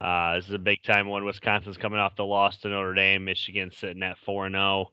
[0.00, 1.24] Uh, this is a big time one.
[1.24, 3.24] Wisconsin's coming off the loss to Notre Dame.
[3.24, 4.90] Michigan sitting at four and zero,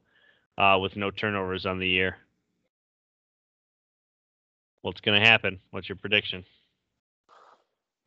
[0.58, 2.17] uh, with no turnovers on the year.
[4.82, 5.60] What's going to happen?
[5.71, 6.45] What's your prediction?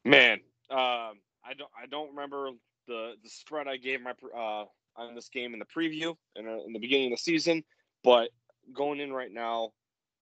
[0.05, 2.51] Man, um, I don't I don't remember
[2.89, 4.65] the the spread I gave my uh
[4.97, 7.63] on this game in the preview in, uh, in the beginning of the season,
[8.05, 8.31] but
[8.75, 9.73] going in right now,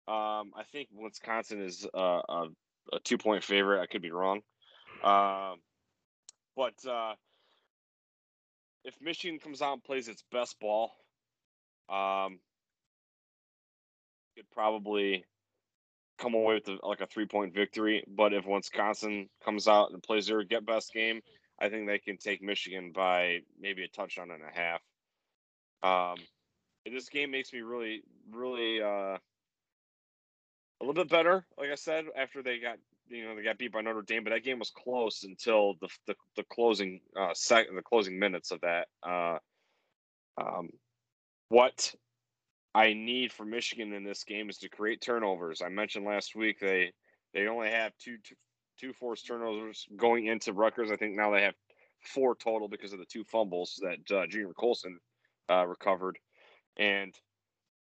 [0.06, 2.46] um, I think Wisconsin is uh, a,
[2.92, 3.80] a two point favorite.
[3.80, 4.42] I could be wrong,
[5.02, 5.56] um,
[6.56, 7.14] but uh,
[8.84, 10.92] if Michigan comes out and plays its best ball,
[11.88, 12.38] um,
[14.36, 15.24] could probably
[16.20, 18.04] come away with a, like a three point victory.
[18.06, 21.20] But if Wisconsin comes out and plays their get best game,
[21.58, 24.80] I think they can take Michigan by maybe a touchdown and a half.
[25.82, 26.16] Um,
[26.90, 29.20] this game makes me really, really uh, a
[30.80, 31.44] little bit better.
[31.58, 32.78] Like I said, after they got
[33.08, 35.88] you know they got beat by Notre Dame, but that game was close until the
[36.06, 38.88] the, the closing uh, second the closing minutes of that.
[39.06, 39.38] Uh,
[40.40, 40.70] um,
[41.48, 41.94] what
[42.74, 45.62] I need for Michigan in this game is to create turnovers.
[45.62, 46.92] I mentioned last week they
[47.34, 48.16] they only have two
[48.78, 50.90] two, forced turnovers going into Rutgers.
[50.90, 51.54] I think now they have
[52.02, 54.98] four total because of the two fumbles that uh, Junior Colson
[55.50, 56.18] uh, recovered.
[56.76, 57.14] and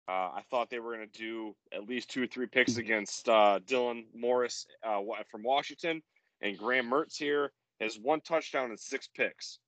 [0.09, 3.29] uh, I thought they were going to do at least two or three picks against
[3.29, 6.01] uh, Dylan Morris uh, from Washington,
[6.41, 9.59] and Graham Mertz here has one touchdown and six picks.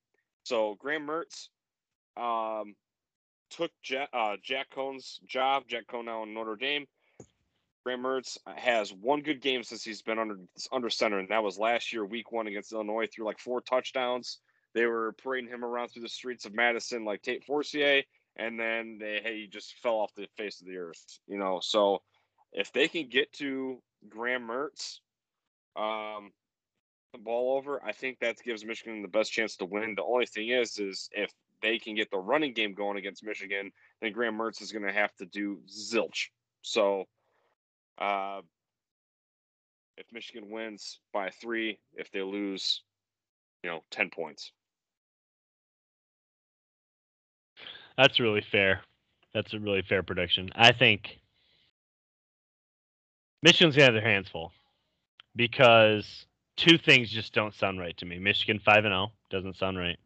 [0.43, 1.49] So Graham Mertz
[2.17, 2.73] um,
[3.51, 5.63] took Jack, uh, Jack Coan's job.
[5.67, 6.87] Jack Coan now in Notre Dame.
[7.83, 10.37] Graham Mertz has one good game since he's been under
[10.71, 13.07] under center, and that was last year, Week One against Illinois.
[13.07, 14.39] Threw like four touchdowns.
[14.73, 18.03] They were parading him around through the streets of Madison like Tate Forcier,
[18.37, 21.19] and then they hey, he just fell off the face of the earth.
[21.27, 22.03] You know, so
[22.53, 24.99] if they can get to Graham Mertz,
[25.75, 26.31] um,
[27.13, 29.95] the ball over, I think that gives Michigan the best chance to win.
[29.95, 31.31] The only thing is, is if
[31.62, 33.71] they can get the running game going against Michigan,
[34.02, 36.28] then Graham Mertz is going to have to do zilch.
[36.62, 37.06] So,
[37.97, 38.41] uh,
[39.97, 42.82] if Michigan wins by three, if they lose,
[43.63, 44.52] you know, 10 points.
[47.97, 48.82] That's really fair.
[49.34, 50.50] That's a really fair prediction.
[50.56, 51.19] I think
[53.43, 54.52] Michigan's going to have their hands full
[55.36, 56.26] because
[56.58, 58.19] two things just don't sound right to me.
[58.19, 60.00] Michigan 5 and 0 doesn't sound right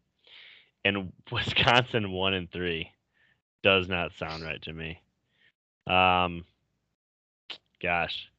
[0.86, 2.92] and Wisconsin one and three
[3.62, 5.00] does not sound right to me.
[5.86, 6.44] Um,
[7.82, 8.30] gosh,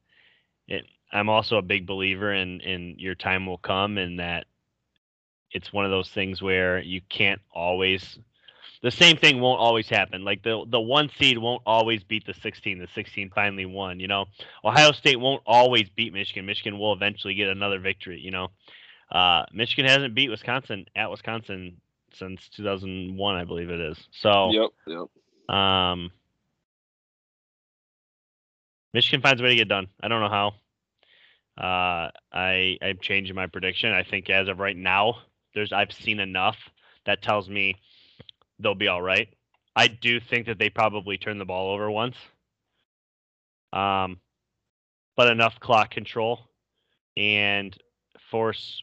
[0.68, 4.46] it, I'm also a big believer in in your time will come, and that
[5.52, 8.18] it's one of those things where you can't always.
[8.84, 10.24] The same thing won't always happen.
[10.24, 12.78] Like the the one seed won't always beat the 16.
[12.78, 14.00] The 16 finally won.
[14.00, 14.26] You know,
[14.64, 16.46] Ohio State won't always beat Michigan.
[16.46, 18.20] Michigan will eventually get another victory.
[18.20, 18.48] You know,
[19.12, 21.82] uh, Michigan hasn't beat Wisconsin at Wisconsin
[22.18, 23.98] since 2001, I believe it is.
[24.12, 25.56] So, yep, yep.
[25.56, 26.12] Um,
[28.94, 29.88] Michigan finds a way to get done.
[30.02, 30.48] I don't know how.
[31.58, 33.92] Uh, I I'm changing my prediction.
[33.92, 35.16] I think as of right now,
[35.54, 36.58] there's I've seen enough
[37.06, 37.76] that tells me
[38.60, 39.28] they'll be all right.
[39.76, 42.16] I do think that they probably turn the ball over once.
[43.74, 44.20] Um,
[45.16, 46.40] but enough clock control
[47.16, 47.76] and
[48.30, 48.82] force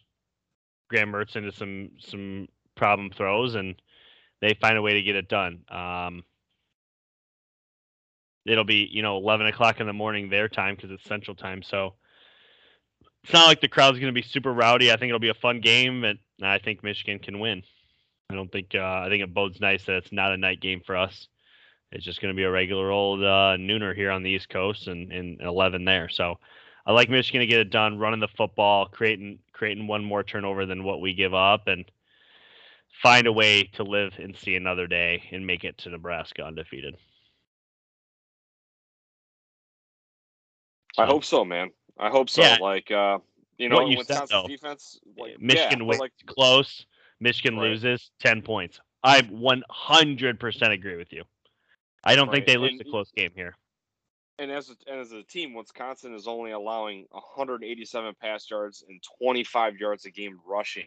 [0.88, 3.74] Graham Mertz into some some problem throws, and
[4.40, 5.60] they find a way to get it done.
[5.68, 6.24] Um,
[8.46, 11.62] it'll be you know 11 o'clock in the morning their time because it's Central Time,
[11.62, 11.94] so
[13.22, 14.92] it's not like the crowd's going to be super rowdy.
[14.92, 17.62] I think it'll be a fun game, and I think Michigan can win.
[18.30, 20.82] I don't think uh, I think it bodes nice that it's not a night game
[20.84, 21.28] for us.
[21.92, 24.88] It's just going to be a regular old uh, nooner here on the East Coast
[24.88, 26.08] and, and 11 there.
[26.08, 26.40] So
[26.84, 30.66] I like Michigan to get it done, running the football, creating creating one more turnover
[30.66, 31.84] than what we give up, and
[33.02, 36.96] find a way to live and see another day and make it to Nebraska undefeated.
[40.94, 41.70] So, I hope so, man.
[41.98, 42.42] I hope so.
[42.42, 42.56] Yeah.
[42.60, 43.18] Like, uh,
[43.58, 46.86] you know, you Wisconsin defense, like, Michigan yeah, wins like, close,
[47.20, 47.70] Michigan right.
[47.70, 48.80] loses 10 points.
[49.02, 51.24] I 100% agree with you.
[52.04, 52.34] I don't right.
[52.34, 53.54] think they lose and, a close game here.
[54.38, 59.02] And as a, and as a team, Wisconsin is only allowing 187 pass yards and
[59.20, 60.86] 25 yards a game rushing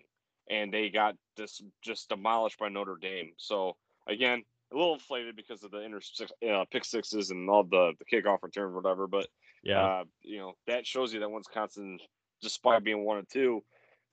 [0.49, 3.31] and they got this just demolished by Notre Dame.
[3.37, 3.75] So
[4.07, 5.99] again, a little inflated because of the inter
[6.49, 9.07] uh, pick sixes and all the the kickoff return, whatever.
[9.07, 9.27] But
[9.63, 11.99] yeah, uh, you know that shows you that Wisconsin,
[12.41, 13.63] despite being one and two,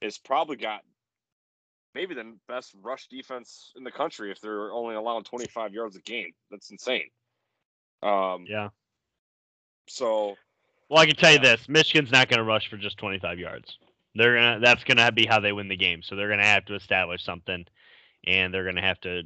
[0.03, 0.81] has probably got
[1.95, 6.01] maybe the best rush defense in the country if they're only allowing 25 yards a
[6.01, 6.33] game.
[6.51, 7.09] That's insane.
[8.03, 8.69] Um, yeah.
[9.89, 10.37] So.
[10.89, 13.79] Well, I can tell you this: Michigan's not going to rush for just 25 yards.
[14.15, 16.03] They're gonna that's gonna be how they win the game.
[16.03, 17.67] So they're gonna have to establish something,
[18.27, 19.23] and they're gonna have to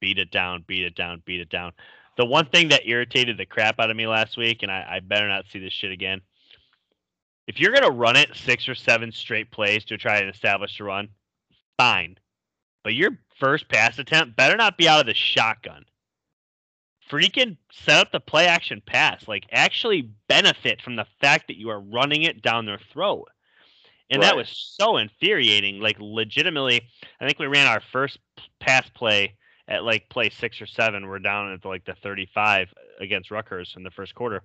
[0.00, 1.72] beat it down, beat it down, beat it down.
[2.16, 5.00] The one thing that irritated the crap out of me last week, and I, I
[5.00, 6.20] better not see this shit again.
[7.48, 10.84] If you're gonna run it six or seven straight plays to try and establish a
[10.84, 11.08] run,
[11.76, 12.16] fine.
[12.84, 15.84] But your first pass attempt better not be out of the shotgun.
[17.10, 19.26] Freaking set up the play action pass.
[19.26, 23.28] Like actually benefit from the fact that you are running it down their throat.
[24.12, 24.28] And right.
[24.28, 25.80] that was so infuriating.
[25.80, 26.82] Like legitimately,
[27.18, 28.18] I think we ran our first
[28.60, 29.36] pass play
[29.66, 31.06] at like play six or seven.
[31.06, 32.68] We're down at like the 35
[33.00, 34.42] against Rutgers in the first quarter,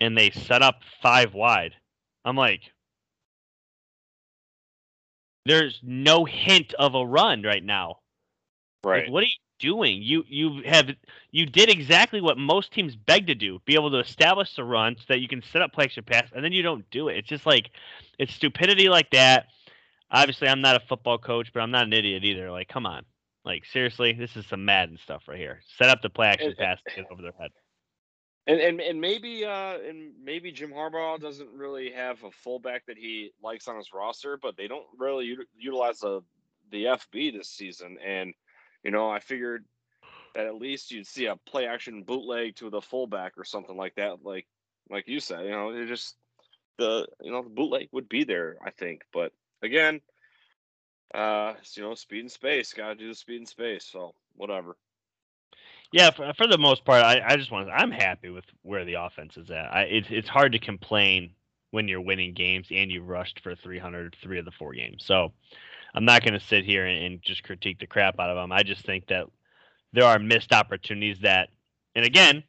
[0.00, 1.74] and they set up five wide.
[2.24, 2.60] I'm like,
[5.46, 7.96] there's no hint of a run right now.
[8.84, 9.02] Right.
[9.02, 10.02] Like, what are you doing?
[10.02, 10.90] You you have
[11.30, 14.96] you did exactly what most teams beg to do: be able to establish the run
[14.96, 17.18] so that you can set up play action pass, and then you don't do it.
[17.18, 17.70] It's just like
[18.18, 19.46] it's stupidity like that.
[20.10, 22.50] Obviously, I'm not a football coach, but I'm not an idiot either.
[22.50, 23.04] Like, come on,
[23.44, 25.60] like seriously, this is some Madden stuff right here.
[25.78, 27.50] Set up the play action pass to get over their head.
[28.46, 32.96] And, and and maybe uh and maybe Jim Harbaugh doesn't really have a fullback that
[32.96, 36.22] he likes on his roster, but they don't really utilize the
[36.70, 37.98] the FB this season.
[38.04, 38.34] And
[38.84, 39.64] you know, I figured
[40.34, 43.94] that at least you'd see a play action bootleg to the fullback or something like
[43.96, 44.24] that.
[44.24, 44.46] Like
[44.88, 46.16] like you said, you know, it just
[46.78, 48.56] the you know the bootleg would be there.
[48.64, 50.00] I think, but again,
[51.14, 52.72] uh, you know, speed and space.
[52.72, 53.84] Got to do the speed and space.
[53.84, 54.76] So whatever.
[55.92, 58.84] Yeah, for, for the most part, I, I just want to, I'm happy with where
[58.84, 59.74] the offense is at.
[59.74, 61.32] I, it's it's hard to complain
[61.72, 65.04] when you're winning games and you've rushed for 300 three of the four games.
[65.04, 65.32] So
[65.94, 68.52] I'm not going to sit here and, and just critique the crap out of them.
[68.52, 69.26] I just think that
[69.92, 71.48] there are missed opportunities that,
[71.94, 72.44] and again,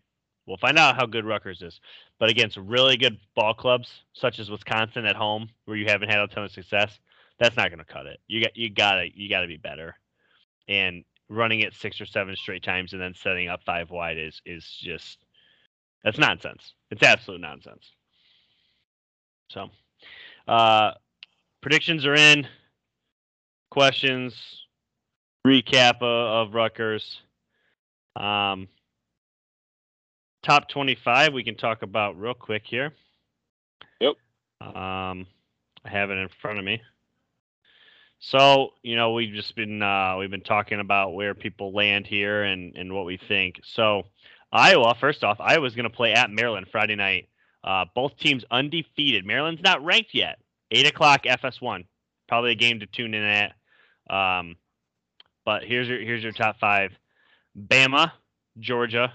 [0.46, 1.80] we'll find out how good Rutgers is.
[2.20, 6.20] But against really good ball clubs, such as Wisconsin at home, where you haven't had
[6.20, 7.00] a ton of success,
[7.40, 8.20] that's not going to cut it.
[8.28, 9.96] You got you gotta you gotta be better.
[10.68, 14.42] And running it six or seven straight times and then setting up five wide is
[14.46, 15.18] is just
[16.04, 16.74] that's nonsense.
[16.92, 17.92] It's absolute nonsense.
[19.50, 19.70] So,
[20.48, 20.92] uh,
[21.62, 22.48] predictions are in.
[23.72, 24.36] Questions,
[25.48, 27.22] recap of, of Rutgers.
[28.18, 28.68] Um,
[30.44, 32.92] top 25 we can talk about real quick here.
[34.02, 34.16] Yep.
[34.60, 35.26] Um,
[35.86, 36.82] I have it in front of me.
[38.20, 42.44] So, you know, we've just been uh, we've been talking about where people land here
[42.44, 43.62] and and what we think.
[43.64, 44.04] So,
[44.52, 47.30] Iowa, first off, Iowa's going to play at Maryland Friday night.
[47.64, 49.26] Uh, both teams undefeated.
[49.26, 50.40] Maryland's not ranked yet.
[50.72, 51.86] Eight o'clock FS1.
[52.28, 53.54] Probably a game to tune in at.
[54.10, 54.56] Um,
[55.46, 56.92] but here's your here's your top five:
[57.58, 58.12] Bama,
[58.60, 59.14] Georgia,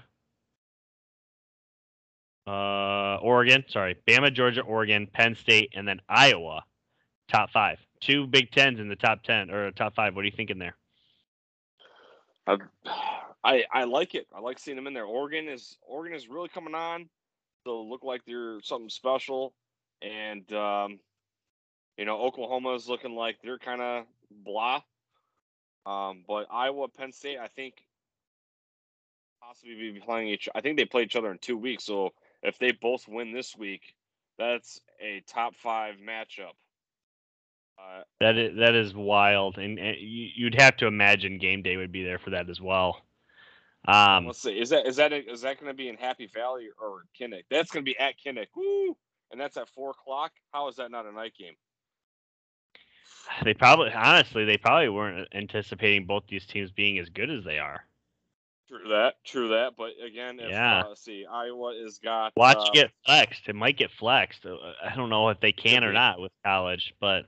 [2.47, 3.63] uh, Oregon.
[3.67, 6.63] Sorry, Bama, Georgia, Oregon, Penn State, and then Iowa.
[7.29, 7.79] Top five.
[7.99, 10.15] Two Big Tens in the top ten or top five.
[10.15, 10.75] What are you thinking there?
[13.43, 14.27] I, I like it.
[14.35, 15.05] I like seeing them in there.
[15.05, 17.09] Oregon is Oregon is really coming on.
[17.65, 19.53] They'll look like they're something special,
[20.01, 20.99] and um,
[21.97, 24.81] you know Oklahoma is looking like they're kind of blah.
[25.85, 27.75] Um, but Iowa, Penn State, I think
[29.41, 30.49] possibly be playing each.
[30.53, 31.85] I think they play each other in two weeks.
[31.85, 32.11] So
[32.43, 33.95] if they both win this week,
[34.37, 36.53] that's a top five matchup.
[37.79, 41.91] Uh, that is that is wild, and, and, you'd have to imagine game day would
[41.91, 43.01] be there for that as well.
[43.87, 46.69] Um, let's see, is that is that is that going to be in Happy Valley
[46.81, 47.43] or Kinnick?
[47.51, 48.47] That's going to be at Kinnick.
[48.55, 48.97] Woo!
[49.31, 50.31] And that's at four o'clock.
[50.51, 51.53] How is that not a night game?
[53.43, 57.59] They probably, honestly, they probably weren't anticipating both these teams being as good as they
[57.59, 57.85] are.
[58.67, 59.73] True that, true that.
[59.77, 60.81] But again, if, yeah.
[60.81, 63.47] Uh, see, Iowa is got watch uh, get flexed.
[63.47, 64.45] It might get flexed.
[64.45, 67.27] Uh, I don't know if they can or not with college, but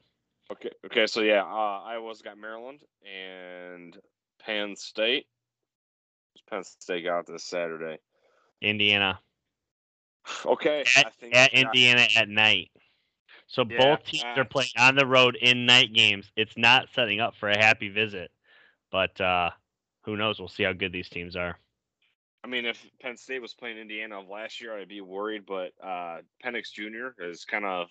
[0.51, 1.07] okay, okay.
[1.07, 3.97] So yeah, uh, Iowa's got Maryland and
[4.43, 5.27] Penn State.
[6.49, 7.99] Penn State got this Saturday.
[8.61, 9.19] Indiana.
[10.45, 12.69] Okay, at, at Indiana at night.
[13.49, 16.31] So yeah, both teams uh, are playing on the road in night games.
[16.35, 18.31] It's not setting up for a happy visit,
[18.91, 19.49] but uh,
[20.03, 20.39] who knows?
[20.39, 21.57] We'll see how good these teams are.
[22.43, 25.45] I mean, if Penn State was playing Indiana last year, I'd be worried.
[25.47, 27.21] But uh, Penix Jr.
[27.21, 27.89] is kind of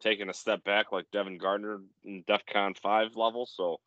[0.00, 3.46] taking a step back, like Devin Gardner in DefCon five level.
[3.46, 3.78] So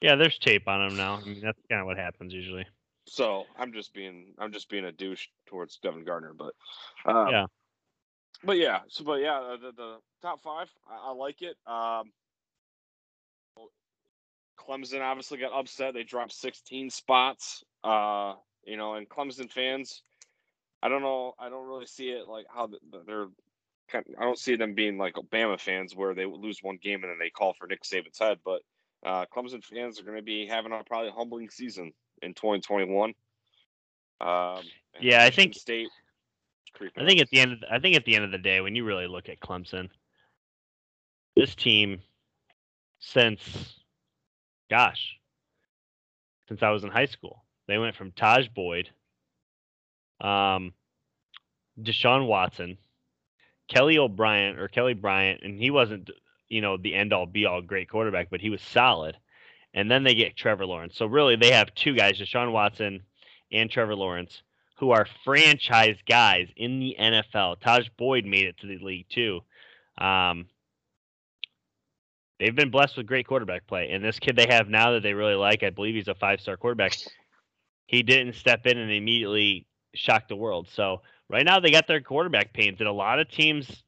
[0.00, 1.16] yeah, there's tape on him now.
[1.16, 2.66] I mean, that's kind of what happens usually.
[3.08, 6.54] So I'm just being I'm just being a douche towards Devin Gardner, but
[7.04, 7.46] um, yeah,
[8.44, 11.56] but yeah, so but yeah, uh, the, the top five, I, I like it.
[11.66, 12.12] Um,
[14.58, 17.64] Clemson obviously got upset; they dropped 16 spots.
[17.82, 18.34] Uh,
[18.64, 20.02] you know, and Clemson fans,
[20.82, 22.68] I don't know, I don't really see it like how
[23.06, 23.28] they're.
[23.90, 27.02] Kind of, I don't see them being like Bama fans where they lose one game
[27.02, 28.36] and then they call for Nick Saban's head.
[28.44, 28.60] But
[29.04, 33.14] uh, Clemson fans are going to be having a probably humbling season in 2021.
[34.20, 34.58] Um,
[35.00, 35.88] yeah, I think State
[36.96, 38.60] I think at the end of the, I think at the end of the day,
[38.60, 39.88] when you really look at Clemson,
[41.36, 42.00] this team
[43.00, 43.74] since
[44.70, 45.18] gosh,
[46.48, 48.90] since I was in high school, they went from Tajh Boyd,
[50.20, 50.72] um,
[51.80, 52.78] Deshaun Watson,
[53.68, 56.10] Kelly O'Brien or Kelly Bryant, and he wasn't
[56.48, 59.16] you know the end all be all great quarterback, but he was solid.
[59.74, 60.96] And then they get Trevor Lawrence.
[60.96, 63.02] So really, they have two guys, Deshaun Watson
[63.52, 64.42] and Trevor Lawrence,
[64.78, 67.60] who are franchise guys in the NFL.
[67.60, 69.40] Tajh Boyd made it to the league too.
[69.98, 70.46] Um,
[72.38, 75.14] they've been blessed with great quarterback play, and this kid they have now that they
[75.14, 76.96] really like, I believe he's a five-star quarterback.
[77.86, 80.68] He didn't step in and immediately shock the world.
[80.72, 83.82] So right now they got their quarterback pains, and a lot of teams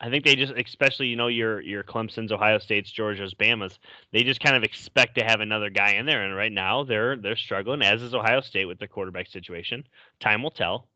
[0.00, 3.78] I think they just, especially you know your your Clemson's, Ohio State's, Georgia's, Bama's,
[4.12, 6.24] they just kind of expect to have another guy in there.
[6.24, 9.84] And right now they're they're struggling, as is Ohio State with their quarterback situation.
[10.20, 10.88] Time will tell,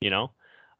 [0.00, 0.32] you know.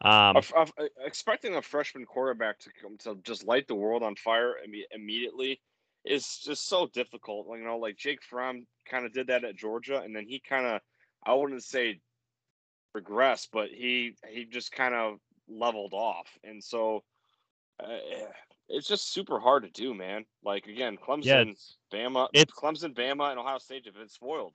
[0.03, 0.67] Um, uh,
[1.05, 4.55] expecting a freshman quarterback to come to just light the world on fire
[4.95, 5.61] immediately
[6.07, 7.47] is just so difficult.
[7.51, 10.67] You know, like Jake Fromm kind of did that at Georgia, and then he kind
[10.67, 10.81] of
[11.25, 12.01] I wouldn't say
[12.95, 15.19] regress, but he he just kind of
[15.49, 17.03] leveled off, and so
[18.69, 20.25] it's just super hard to do, man.
[20.45, 24.55] Like again, Clemson, Yeah, it's- Bama, it's- Clemson, Bama, and Ohio State have been spoiled.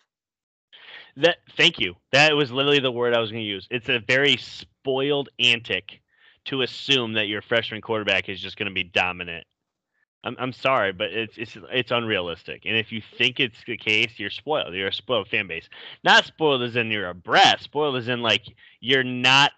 [1.17, 1.95] That thank you.
[2.11, 3.67] That was literally the word I was going to use.
[3.71, 6.01] It's a very spoiled antic
[6.45, 9.45] to assume that your freshman quarterback is just going to be dominant.
[10.23, 12.63] I'm I'm sorry, but it's it's it's unrealistic.
[12.65, 14.73] And if you think it's the case, you're spoiled.
[14.73, 15.69] You're a spoiled fan base.
[16.03, 17.61] Not spoiled as in you're a brat.
[17.61, 18.43] Spoiled as in like
[18.79, 19.51] you're not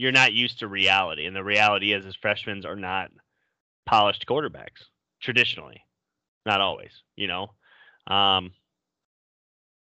[0.00, 1.26] you're not used to reality.
[1.26, 3.10] And the reality is, is freshmen are not
[3.84, 4.86] polished quarterbacks
[5.20, 5.84] traditionally.
[6.46, 7.50] Not always, you know.
[8.06, 8.52] Um,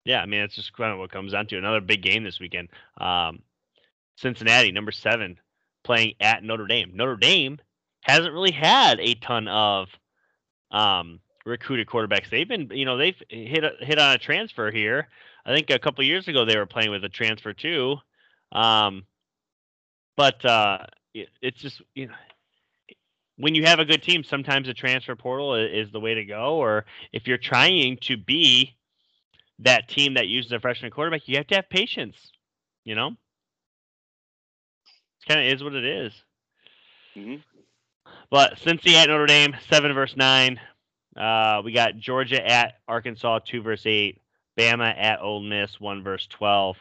[0.04, 1.56] yeah, I mean, it's just kind of what comes down to.
[1.56, 2.68] Another big game this weekend.
[3.00, 3.38] Um,
[4.18, 5.38] Cincinnati, number seven,
[5.82, 6.90] playing at Notre Dame.
[6.92, 7.58] Notre Dame
[8.02, 9.88] hasn't really had a ton of
[10.70, 12.28] um, recruited quarterbacks.
[12.28, 15.08] They've been, you know, they've hit a, hit on a transfer here.
[15.46, 17.96] I think a couple years ago they were playing with a transfer too.
[18.52, 19.06] Um,
[20.16, 20.78] but uh,
[21.14, 22.14] it, it's just you know
[23.36, 26.24] when you have a good team, sometimes the transfer portal i- is the way to
[26.24, 26.56] go.
[26.56, 28.74] Or if you're trying to be
[29.60, 32.16] that team that uses a freshman quarterback, you have to have patience.
[32.84, 33.16] You know, it
[35.28, 36.12] kind of is what it is.
[37.16, 37.36] Mm-hmm.
[38.30, 40.60] But Cincy at Notre Dame, seven verse nine.
[41.16, 44.18] Uh, we got Georgia at Arkansas, two verse eight.
[44.58, 46.76] Bama at Ole Miss, one verse twelve.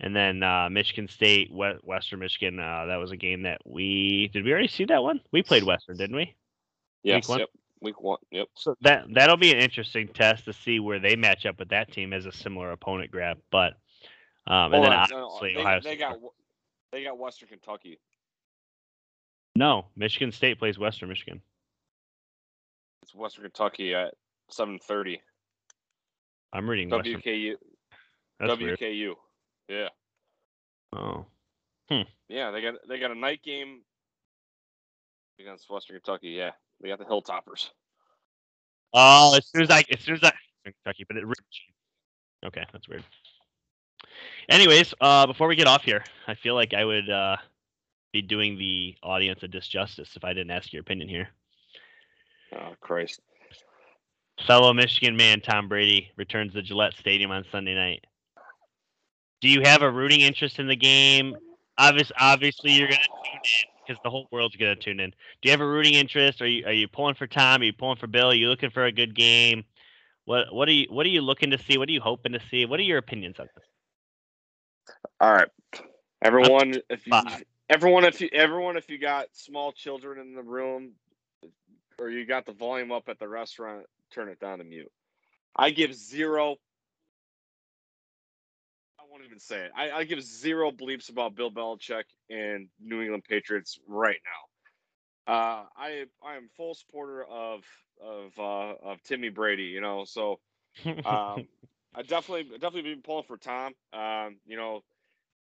[0.00, 2.58] And then uh, Michigan State, Western Michigan.
[2.58, 4.44] Uh, that was a game that we did.
[4.44, 5.20] We already see that one.
[5.30, 6.34] We played Western, didn't we?
[7.02, 7.40] Yes, one?
[7.40, 7.48] yep.
[7.82, 8.48] Week one, yep.
[8.54, 11.90] So that that'll be an interesting test to see where they match up with that
[11.90, 13.38] team as a similar opponent grab.
[13.50, 13.74] But
[14.46, 16.16] um, and then on, no, no, obviously they, Ohio they got
[16.92, 17.98] they got Western Kentucky.
[19.56, 21.40] no, Michigan State plays Western Michigan.
[23.02, 24.12] It's Western Kentucky at
[24.50, 25.22] seven thirty.
[26.52, 26.90] I'm reading.
[26.90, 27.54] WKU.
[28.38, 28.78] That's weird.
[29.70, 29.80] WKU.
[29.82, 29.88] Yeah.
[30.92, 31.26] Oh,
[31.90, 32.02] Hmm.
[32.28, 33.80] Yeah, they got they got a night game
[35.40, 36.28] against Western Kentucky.
[36.28, 37.70] Yeah, they got the Hilltoppers.
[38.94, 40.32] oh, as soon as I, as soon as I,
[40.64, 41.24] Kentucky, but it.
[42.46, 43.02] Okay, that's weird.
[44.48, 47.36] Anyways, uh, before we get off here, I feel like I would uh,
[48.12, 51.28] be doing the audience a disjustice if I didn't ask your opinion here.
[52.54, 53.20] Oh Christ!
[54.46, 58.04] Fellow Michigan man Tom Brady returns to Gillette Stadium on Sunday night.
[59.40, 61.36] Do you have a rooting interest in the game?
[61.78, 65.10] Obvious, obviously, you're going to tune in because the whole world's going to tune in.
[65.10, 66.42] Do you have a rooting interest?
[66.42, 67.62] Are you are you pulling for Tom?
[67.62, 68.30] Are you pulling for Bill?
[68.30, 69.64] Are you looking for a good game?
[70.26, 71.78] What what are you what are you looking to see?
[71.78, 72.66] What are you hoping to see?
[72.66, 74.96] What are your opinions on this?
[75.20, 75.48] All right,
[76.22, 76.74] everyone.
[76.88, 77.12] If you,
[77.68, 80.92] everyone, if you, everyone, if you got small children in the room,
[81.98, 84.90] or you got the volume up at the restaurant, turn it down to mute.
[85.56, 86.56] I give zero.
[89.10, 89.72] Won't even say it.
[89.76, 94.20] I, I give zero bleeps about Bill Belichick and New England Patriots right
[95.26, 95.32] now.
[95.32, 97.64] Uh, I I am full supporter of
[98.00, 99.64] of uh, of Timmy Brady.
[99.64, 100.38] You know, so
[100.86, 100.94] um,
[101.94, 103.72] I definitely definitely been pulling for Tom.
[103.92, 104.82] Um, you know,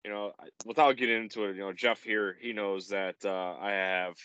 [0.05, 0.31] you know,
[0.65, 4.15] without getting into it, you know, Jeff here, he knows that uh, I have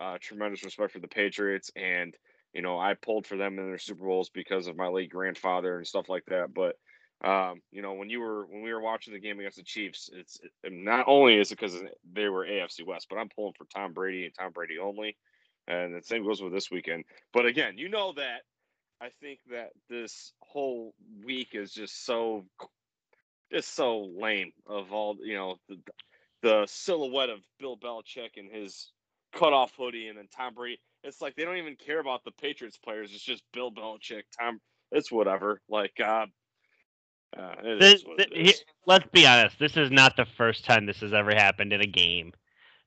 [0.00, 2.12] uh, tremendous respect for the Patriots, and
[2.52, 5.76] you know, I pulled for them in their Super Bowls because of my late grandfather
[5.76, 6.52] and stuff like that.
[6.52, 6.74] But
[7.22, 10.08] um, you know, when you were when we were watching the game against the Chiefs,
[10.12, 11.76] it's it, not only is it because
[12.12, 15.16] they were AFC West, but I'm pulling for Tom Brady and Tom Brady only.
[15.68, 17.04] And the same goes with this weekend.
[17.32, 18.40] But again, you know that
[19.00, 20.94] I think that this whole
[21.24, 22.46] week is just so
[23.52, 25.76] just so lame of all you know the,
[26.42, 28.90] the silhouette of Bill Belichick and his
[29.32, 30.80] cutoff hoodie and then Tom Brady.
[31.04, 33.10] It's like they don't even care about the Patriots players.
[33.14, 34.22] It's just Bill Belichick.
[34.38, 34.60] Tom,
[34.92, 35.60] it's whatever.
[35.68, 36.26] Like, uh,
[37.36, 38.54] uh, it This- is what it he-
[38.86, 39.58] let's be honest.
[39.58, 42.32] This is not the first time this has ever happened in a game.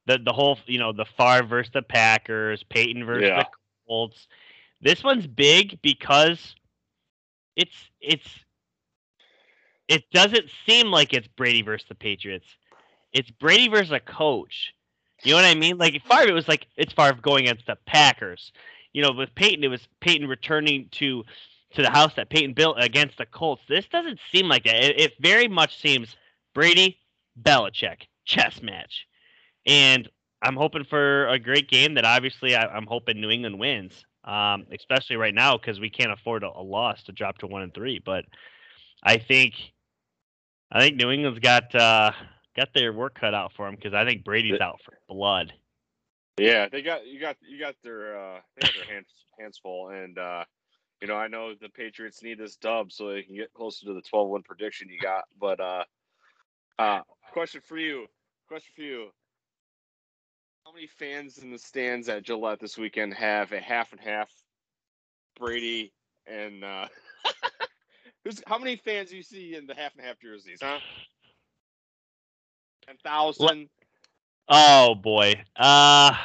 [0.05, 3.43] The the whole you know the Favre versus the Packers, Peyton versus Yeah.
[3.43, 3.49] the
[3.87, 4.27] Colts.
[4.81, 6.55] This one's big because
[7.55, 8.27] it's it's
[9.87, 12.47] it doesn't seem like it's Brady versus the Patriots.
[13.11, 14.73] It's Brady versus a coach.
[15.23, 15.77] You know what I mean?
[15.77, 18.51] Like Favre, it was like it's Favre going against the Packers.
[18.91, 21.23] You know, with Peyton, it was Peyton returning to
[21.73, 23.63] to the house that Peyton built against the Colts.
[23.67, 24.83] This doesn't seem like that.
[24.83, 26.15] It, it very much seems
[26.53, 26.99] Brady,
[27.41, 29.07] Belichick, chess match.
[29.65, 30.09] And
[30.41, 34.65] I'm hoping for a great game that obviously I, I'm hoping New England wins, um,
[34.71, 37.73] especially right now because we can't afford a, a loss to drop to one and
[37.73, 38.01] three.
[38.03, 38.25] But
[39.03, 39.53] I think
[40.71, 42.11] I think New England's got uh,
[42.55, 45.53] got their work cut out for them because I think Brady's out for blood.
[46.37, 49.07] Yeah, they got you got you got their uh, they got their hands
[49.39, 50.43] hands full, and uh,
[51.03, 53.93] you know, I know the Patriots need this dub so they can get closer to
[53.93, 55.25] the 12 win prediction you got.
[55.37, 55.83] But uh,
[56.79, 57.01] uh,
[57.33, 58.05] question for you.
[58.47, 59.07] Question for you.
[60.65, 64.31] How many fans in the stands at Gillette this weekend have a half and half
[65.37, 65.91] Brady
[66.25, 66.87] and uh,
[68.47, 70.79] how many fans do you see in the half and half jerseys, huh?
[72.87, 73.67] Ten thousand.
[74.47, 75.33] Oh boy.
[75.57, 76.15] Uh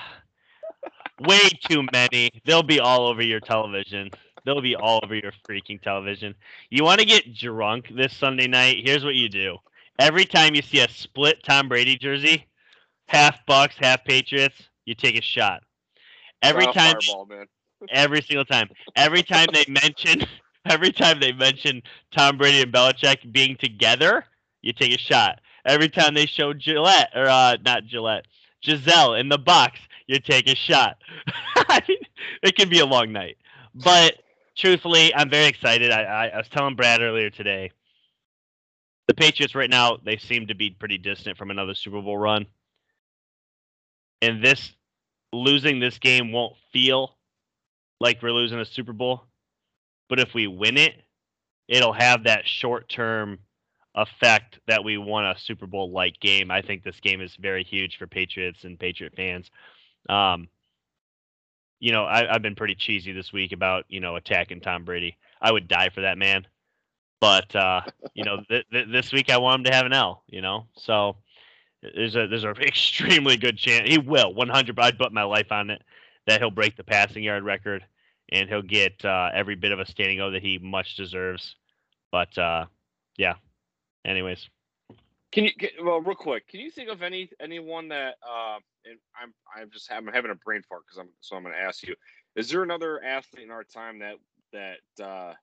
[1.21, 2.31] way too many.
[2.45, 4.11] They'll be all over your television.
[4.49, 6.35] They'll be all over your freaking television.
[6.71, 8.83] You want to get drunk this Sunday night?
[8.85, 9.59] Here's what you do.
[9.99, 12.47] Every time you see a split Tom Brady jersey,
[13.07, 15.63] half Bucks, half Patriots, you take a shot.
[16.43, 17.47] Every Wow, time fireball, man.
[17.91, 18.71] every single time.
[18.97, 20.23] Every time they mention
[20.67, 21.83] every time they mention
[22.13, 24.25] Tom Brady and Belichick being together,
[24.63, 25.41] you take a shot.
[25.65, 28.27] Every time they show Gillette or uh not Gillette,
[28.65, 30.99] Giselle in the box, you take a shot.
[32.43, 33.39] it can be a long night.
[33.75, 34.15] But
[34.59, 35.91] truthfully, I'm very excited.
[35.91, 37.71] I, I, I was telling Brad earlier today.
[39.07, 42.47] The Patriots right now, they seem to be pretty distant from another Super Bowl run.
[44.21, 44.73] And this
[45.33, 47.17] losing this game won't feel
[48.01, 49.23] like we're losing a Super Bowl.
[50.09, 50.95] But if we win it,
[51.69, 53.39] it'll have that short term
[53.95, 56.51] effect that we won a Super Bowl like game.
[56.51, 59.51] I think this game is very huge for Patriots and Patriot fans.
[60.09, 60.49] Um,
[61.81, 65.17] you know, I, I've been pretty cheesy this week about you know attacking Tom Brady.
[65.41, 66.47] I would die for that man,
[67.21, 67.83] but uh,
[68.15, 70.23] you know, th- th- this week I want him to have an L.
[70.27, 71.17] You know, so
[71.83, 74.79] there's a there's an extremely good chance he will 100.
[74.79, 75.83] I'd put my life on it
[76.27, 77.85] that he'll break the passing yard record
[78.31, 81.57] and he'll get uh, every bit of a standing O that he much deserves.
[82.13, 82.67] But uh,
[83.17, 83.35] yeah.
[84.05, 84.49] Anyways,
[85.33, 86.49] Can you get, well real quick?
[86.49, 90.35] Can you think of any anyone that uh, and I'm I'm just I'm having a
[90.35, 91.95] brain fart because I'm so I'm going to ask you:
[92.37, 94.15] Is there another athlete in our time that
[94.53, 95.35] that uh,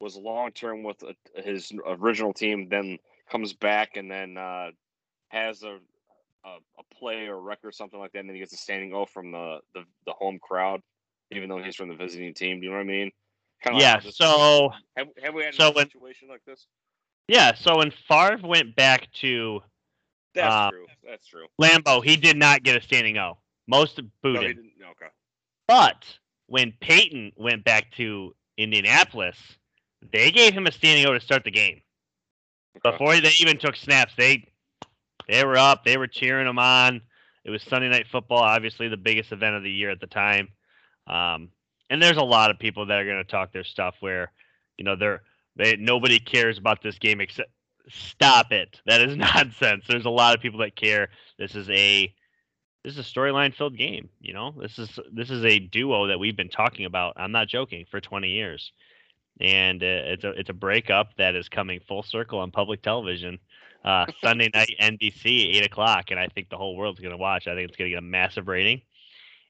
[0.00, 1.12] was long term with uh
[1.42, 2.98] his original team, then
[3.30, 4.70] comes back and then uh,
[5.28, 5.78] has a,
[6.44, 6.48] a
[6.78, 9.06] a play or record or something like that, and then he gets a standing O
[9.06, 10.82] from the, the the home crowd,
[11.30, 12.60] even though he's from the visiting team?
[12.60, 13.10] Do you know what I mean?
[13.62, 13.94] Kinda yeah.
[13.94, 16.66] how this- So have, have we had so a when- situation like this?
[17.28, 17.54] Yeah.
[17.54, 19.62] So when Favre went back to
[20.34, 20.86] That's Uh, true.
[21.02, 21.46] That's true.
[21.60, 23.38] Lambeau, he did not get a standing O.
[23.66, 24.72] Most booed No, he didn't.
[24.78, 25.06] no, Okay.
[25.66, 26.04] But
[26.46, 29.36] when Peyton went back to Indianapolis,
[30.12, 31.80] they gave him a standing O to start the game.
[32.76, 32.90] Okay.
[32.90, 34.46] Before they even took snaps, they
[35.28, 37.00] they were up, they were cheering him on.
[37.44, 40.48] It was Sunday night football, obviously the biggest event of the year at the time.
[41.06, 41.50] Um,
[41.88, 44.32] and there's a lot of people that are going to talk their stuff where,
[44.76, 45.22] you know, they're
[45.56, 47.50] they nobody cares about this game except
[47.88, 48.80] stop it.
[48.86, 49.84] That is nonsense.
[49.88, 51.08] There's a lot of people that care.
[51.38, 52.12] This is a
[52.84, 54.08] this is a storyline filled game.
[54.20, 57.14] You know, this is this is a duo that we've been talking about.
[57.16, 58.72] I'm not joking for 20 years,
[59.40, 63.38] and uh, it's a it's a breakup that is coming full circle on public television.
[63.84, 67.46] Uh, Sunday night NBC, eight o'clock, and I think the whole world's going to watch.
[67.46, 68.82] I think it's going to get a massive rating,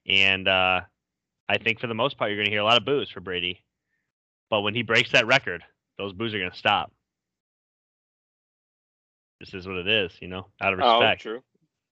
[0.06, 0.80] and uh,
[1.48, 3.20] I think for the most part, you're going to hear a lot of boos for
[3.20, 3.62] Brady.
[4.48, 5.62] But when he breaks that record,
[5.98, 6.92] those boos are going to stop.
[9.40, 11.26] This is what it is, you know, out of respect.
[11.26, 11.42] Oh, true.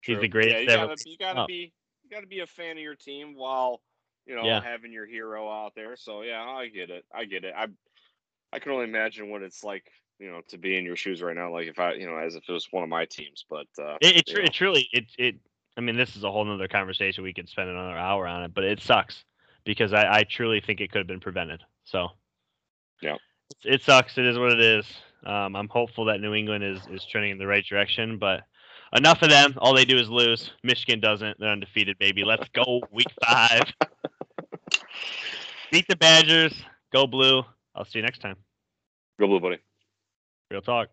[0.02, 0.20] He's true.
[0.20, 1.72] the greatest Yeah, you gotta, you gotta be
[2.02, 3.80] you gotta be a fan of your team while
[4.26, 4.60] you know Yeah.
[4.60, 5.96] having your hero out there.
[5.96, 7.04] So yeah, I get it.
[7.14, 7.54] I get it.
[7.56, 7.68] I
[8.52, 11.36] I can only imagine what it's like, you know, to be in your shoes right
[11.36, 11.52] now.
[11.52, 13.44] Like if I, you know, as if it was one of my teams.
[13.48, 14.44] But uh, It, it, know.
[14.44, 15.36] it truly, it, it.
[15.76, 17.24] I mean, this is a whole nother conversation.
[17.24, 19.24] We could spend another hour on it, but it sucks
[19.64, 21.62] because I, I truly think it could have been prevented.
[21.84, 22.08] So,
[23.00, 23.16] Yeah.
[23.64, 24.18] It, sucks.
[24.18, 24.86] It is what it is.
[25.24, 28.42] Um, I'm hopeful that New England is is trending in the right direction, but
[28.94, 29.54] enough of them.
[29.58, 30.50] All they do is lose.
[30.62, 31.38] Michigan doesn't.
[31.38, 32.24] They're undefeated, baby.
[32.24, 33.64] Let's go, week five.
[35.70, 36.54] Beat the Badgers.
[36.92, 37.42] Go blue.
[37.74, 38.36] I'll see you next time.
[39.18, 39.58] go blue, buddy.
[40.50, 40.88] Real talk.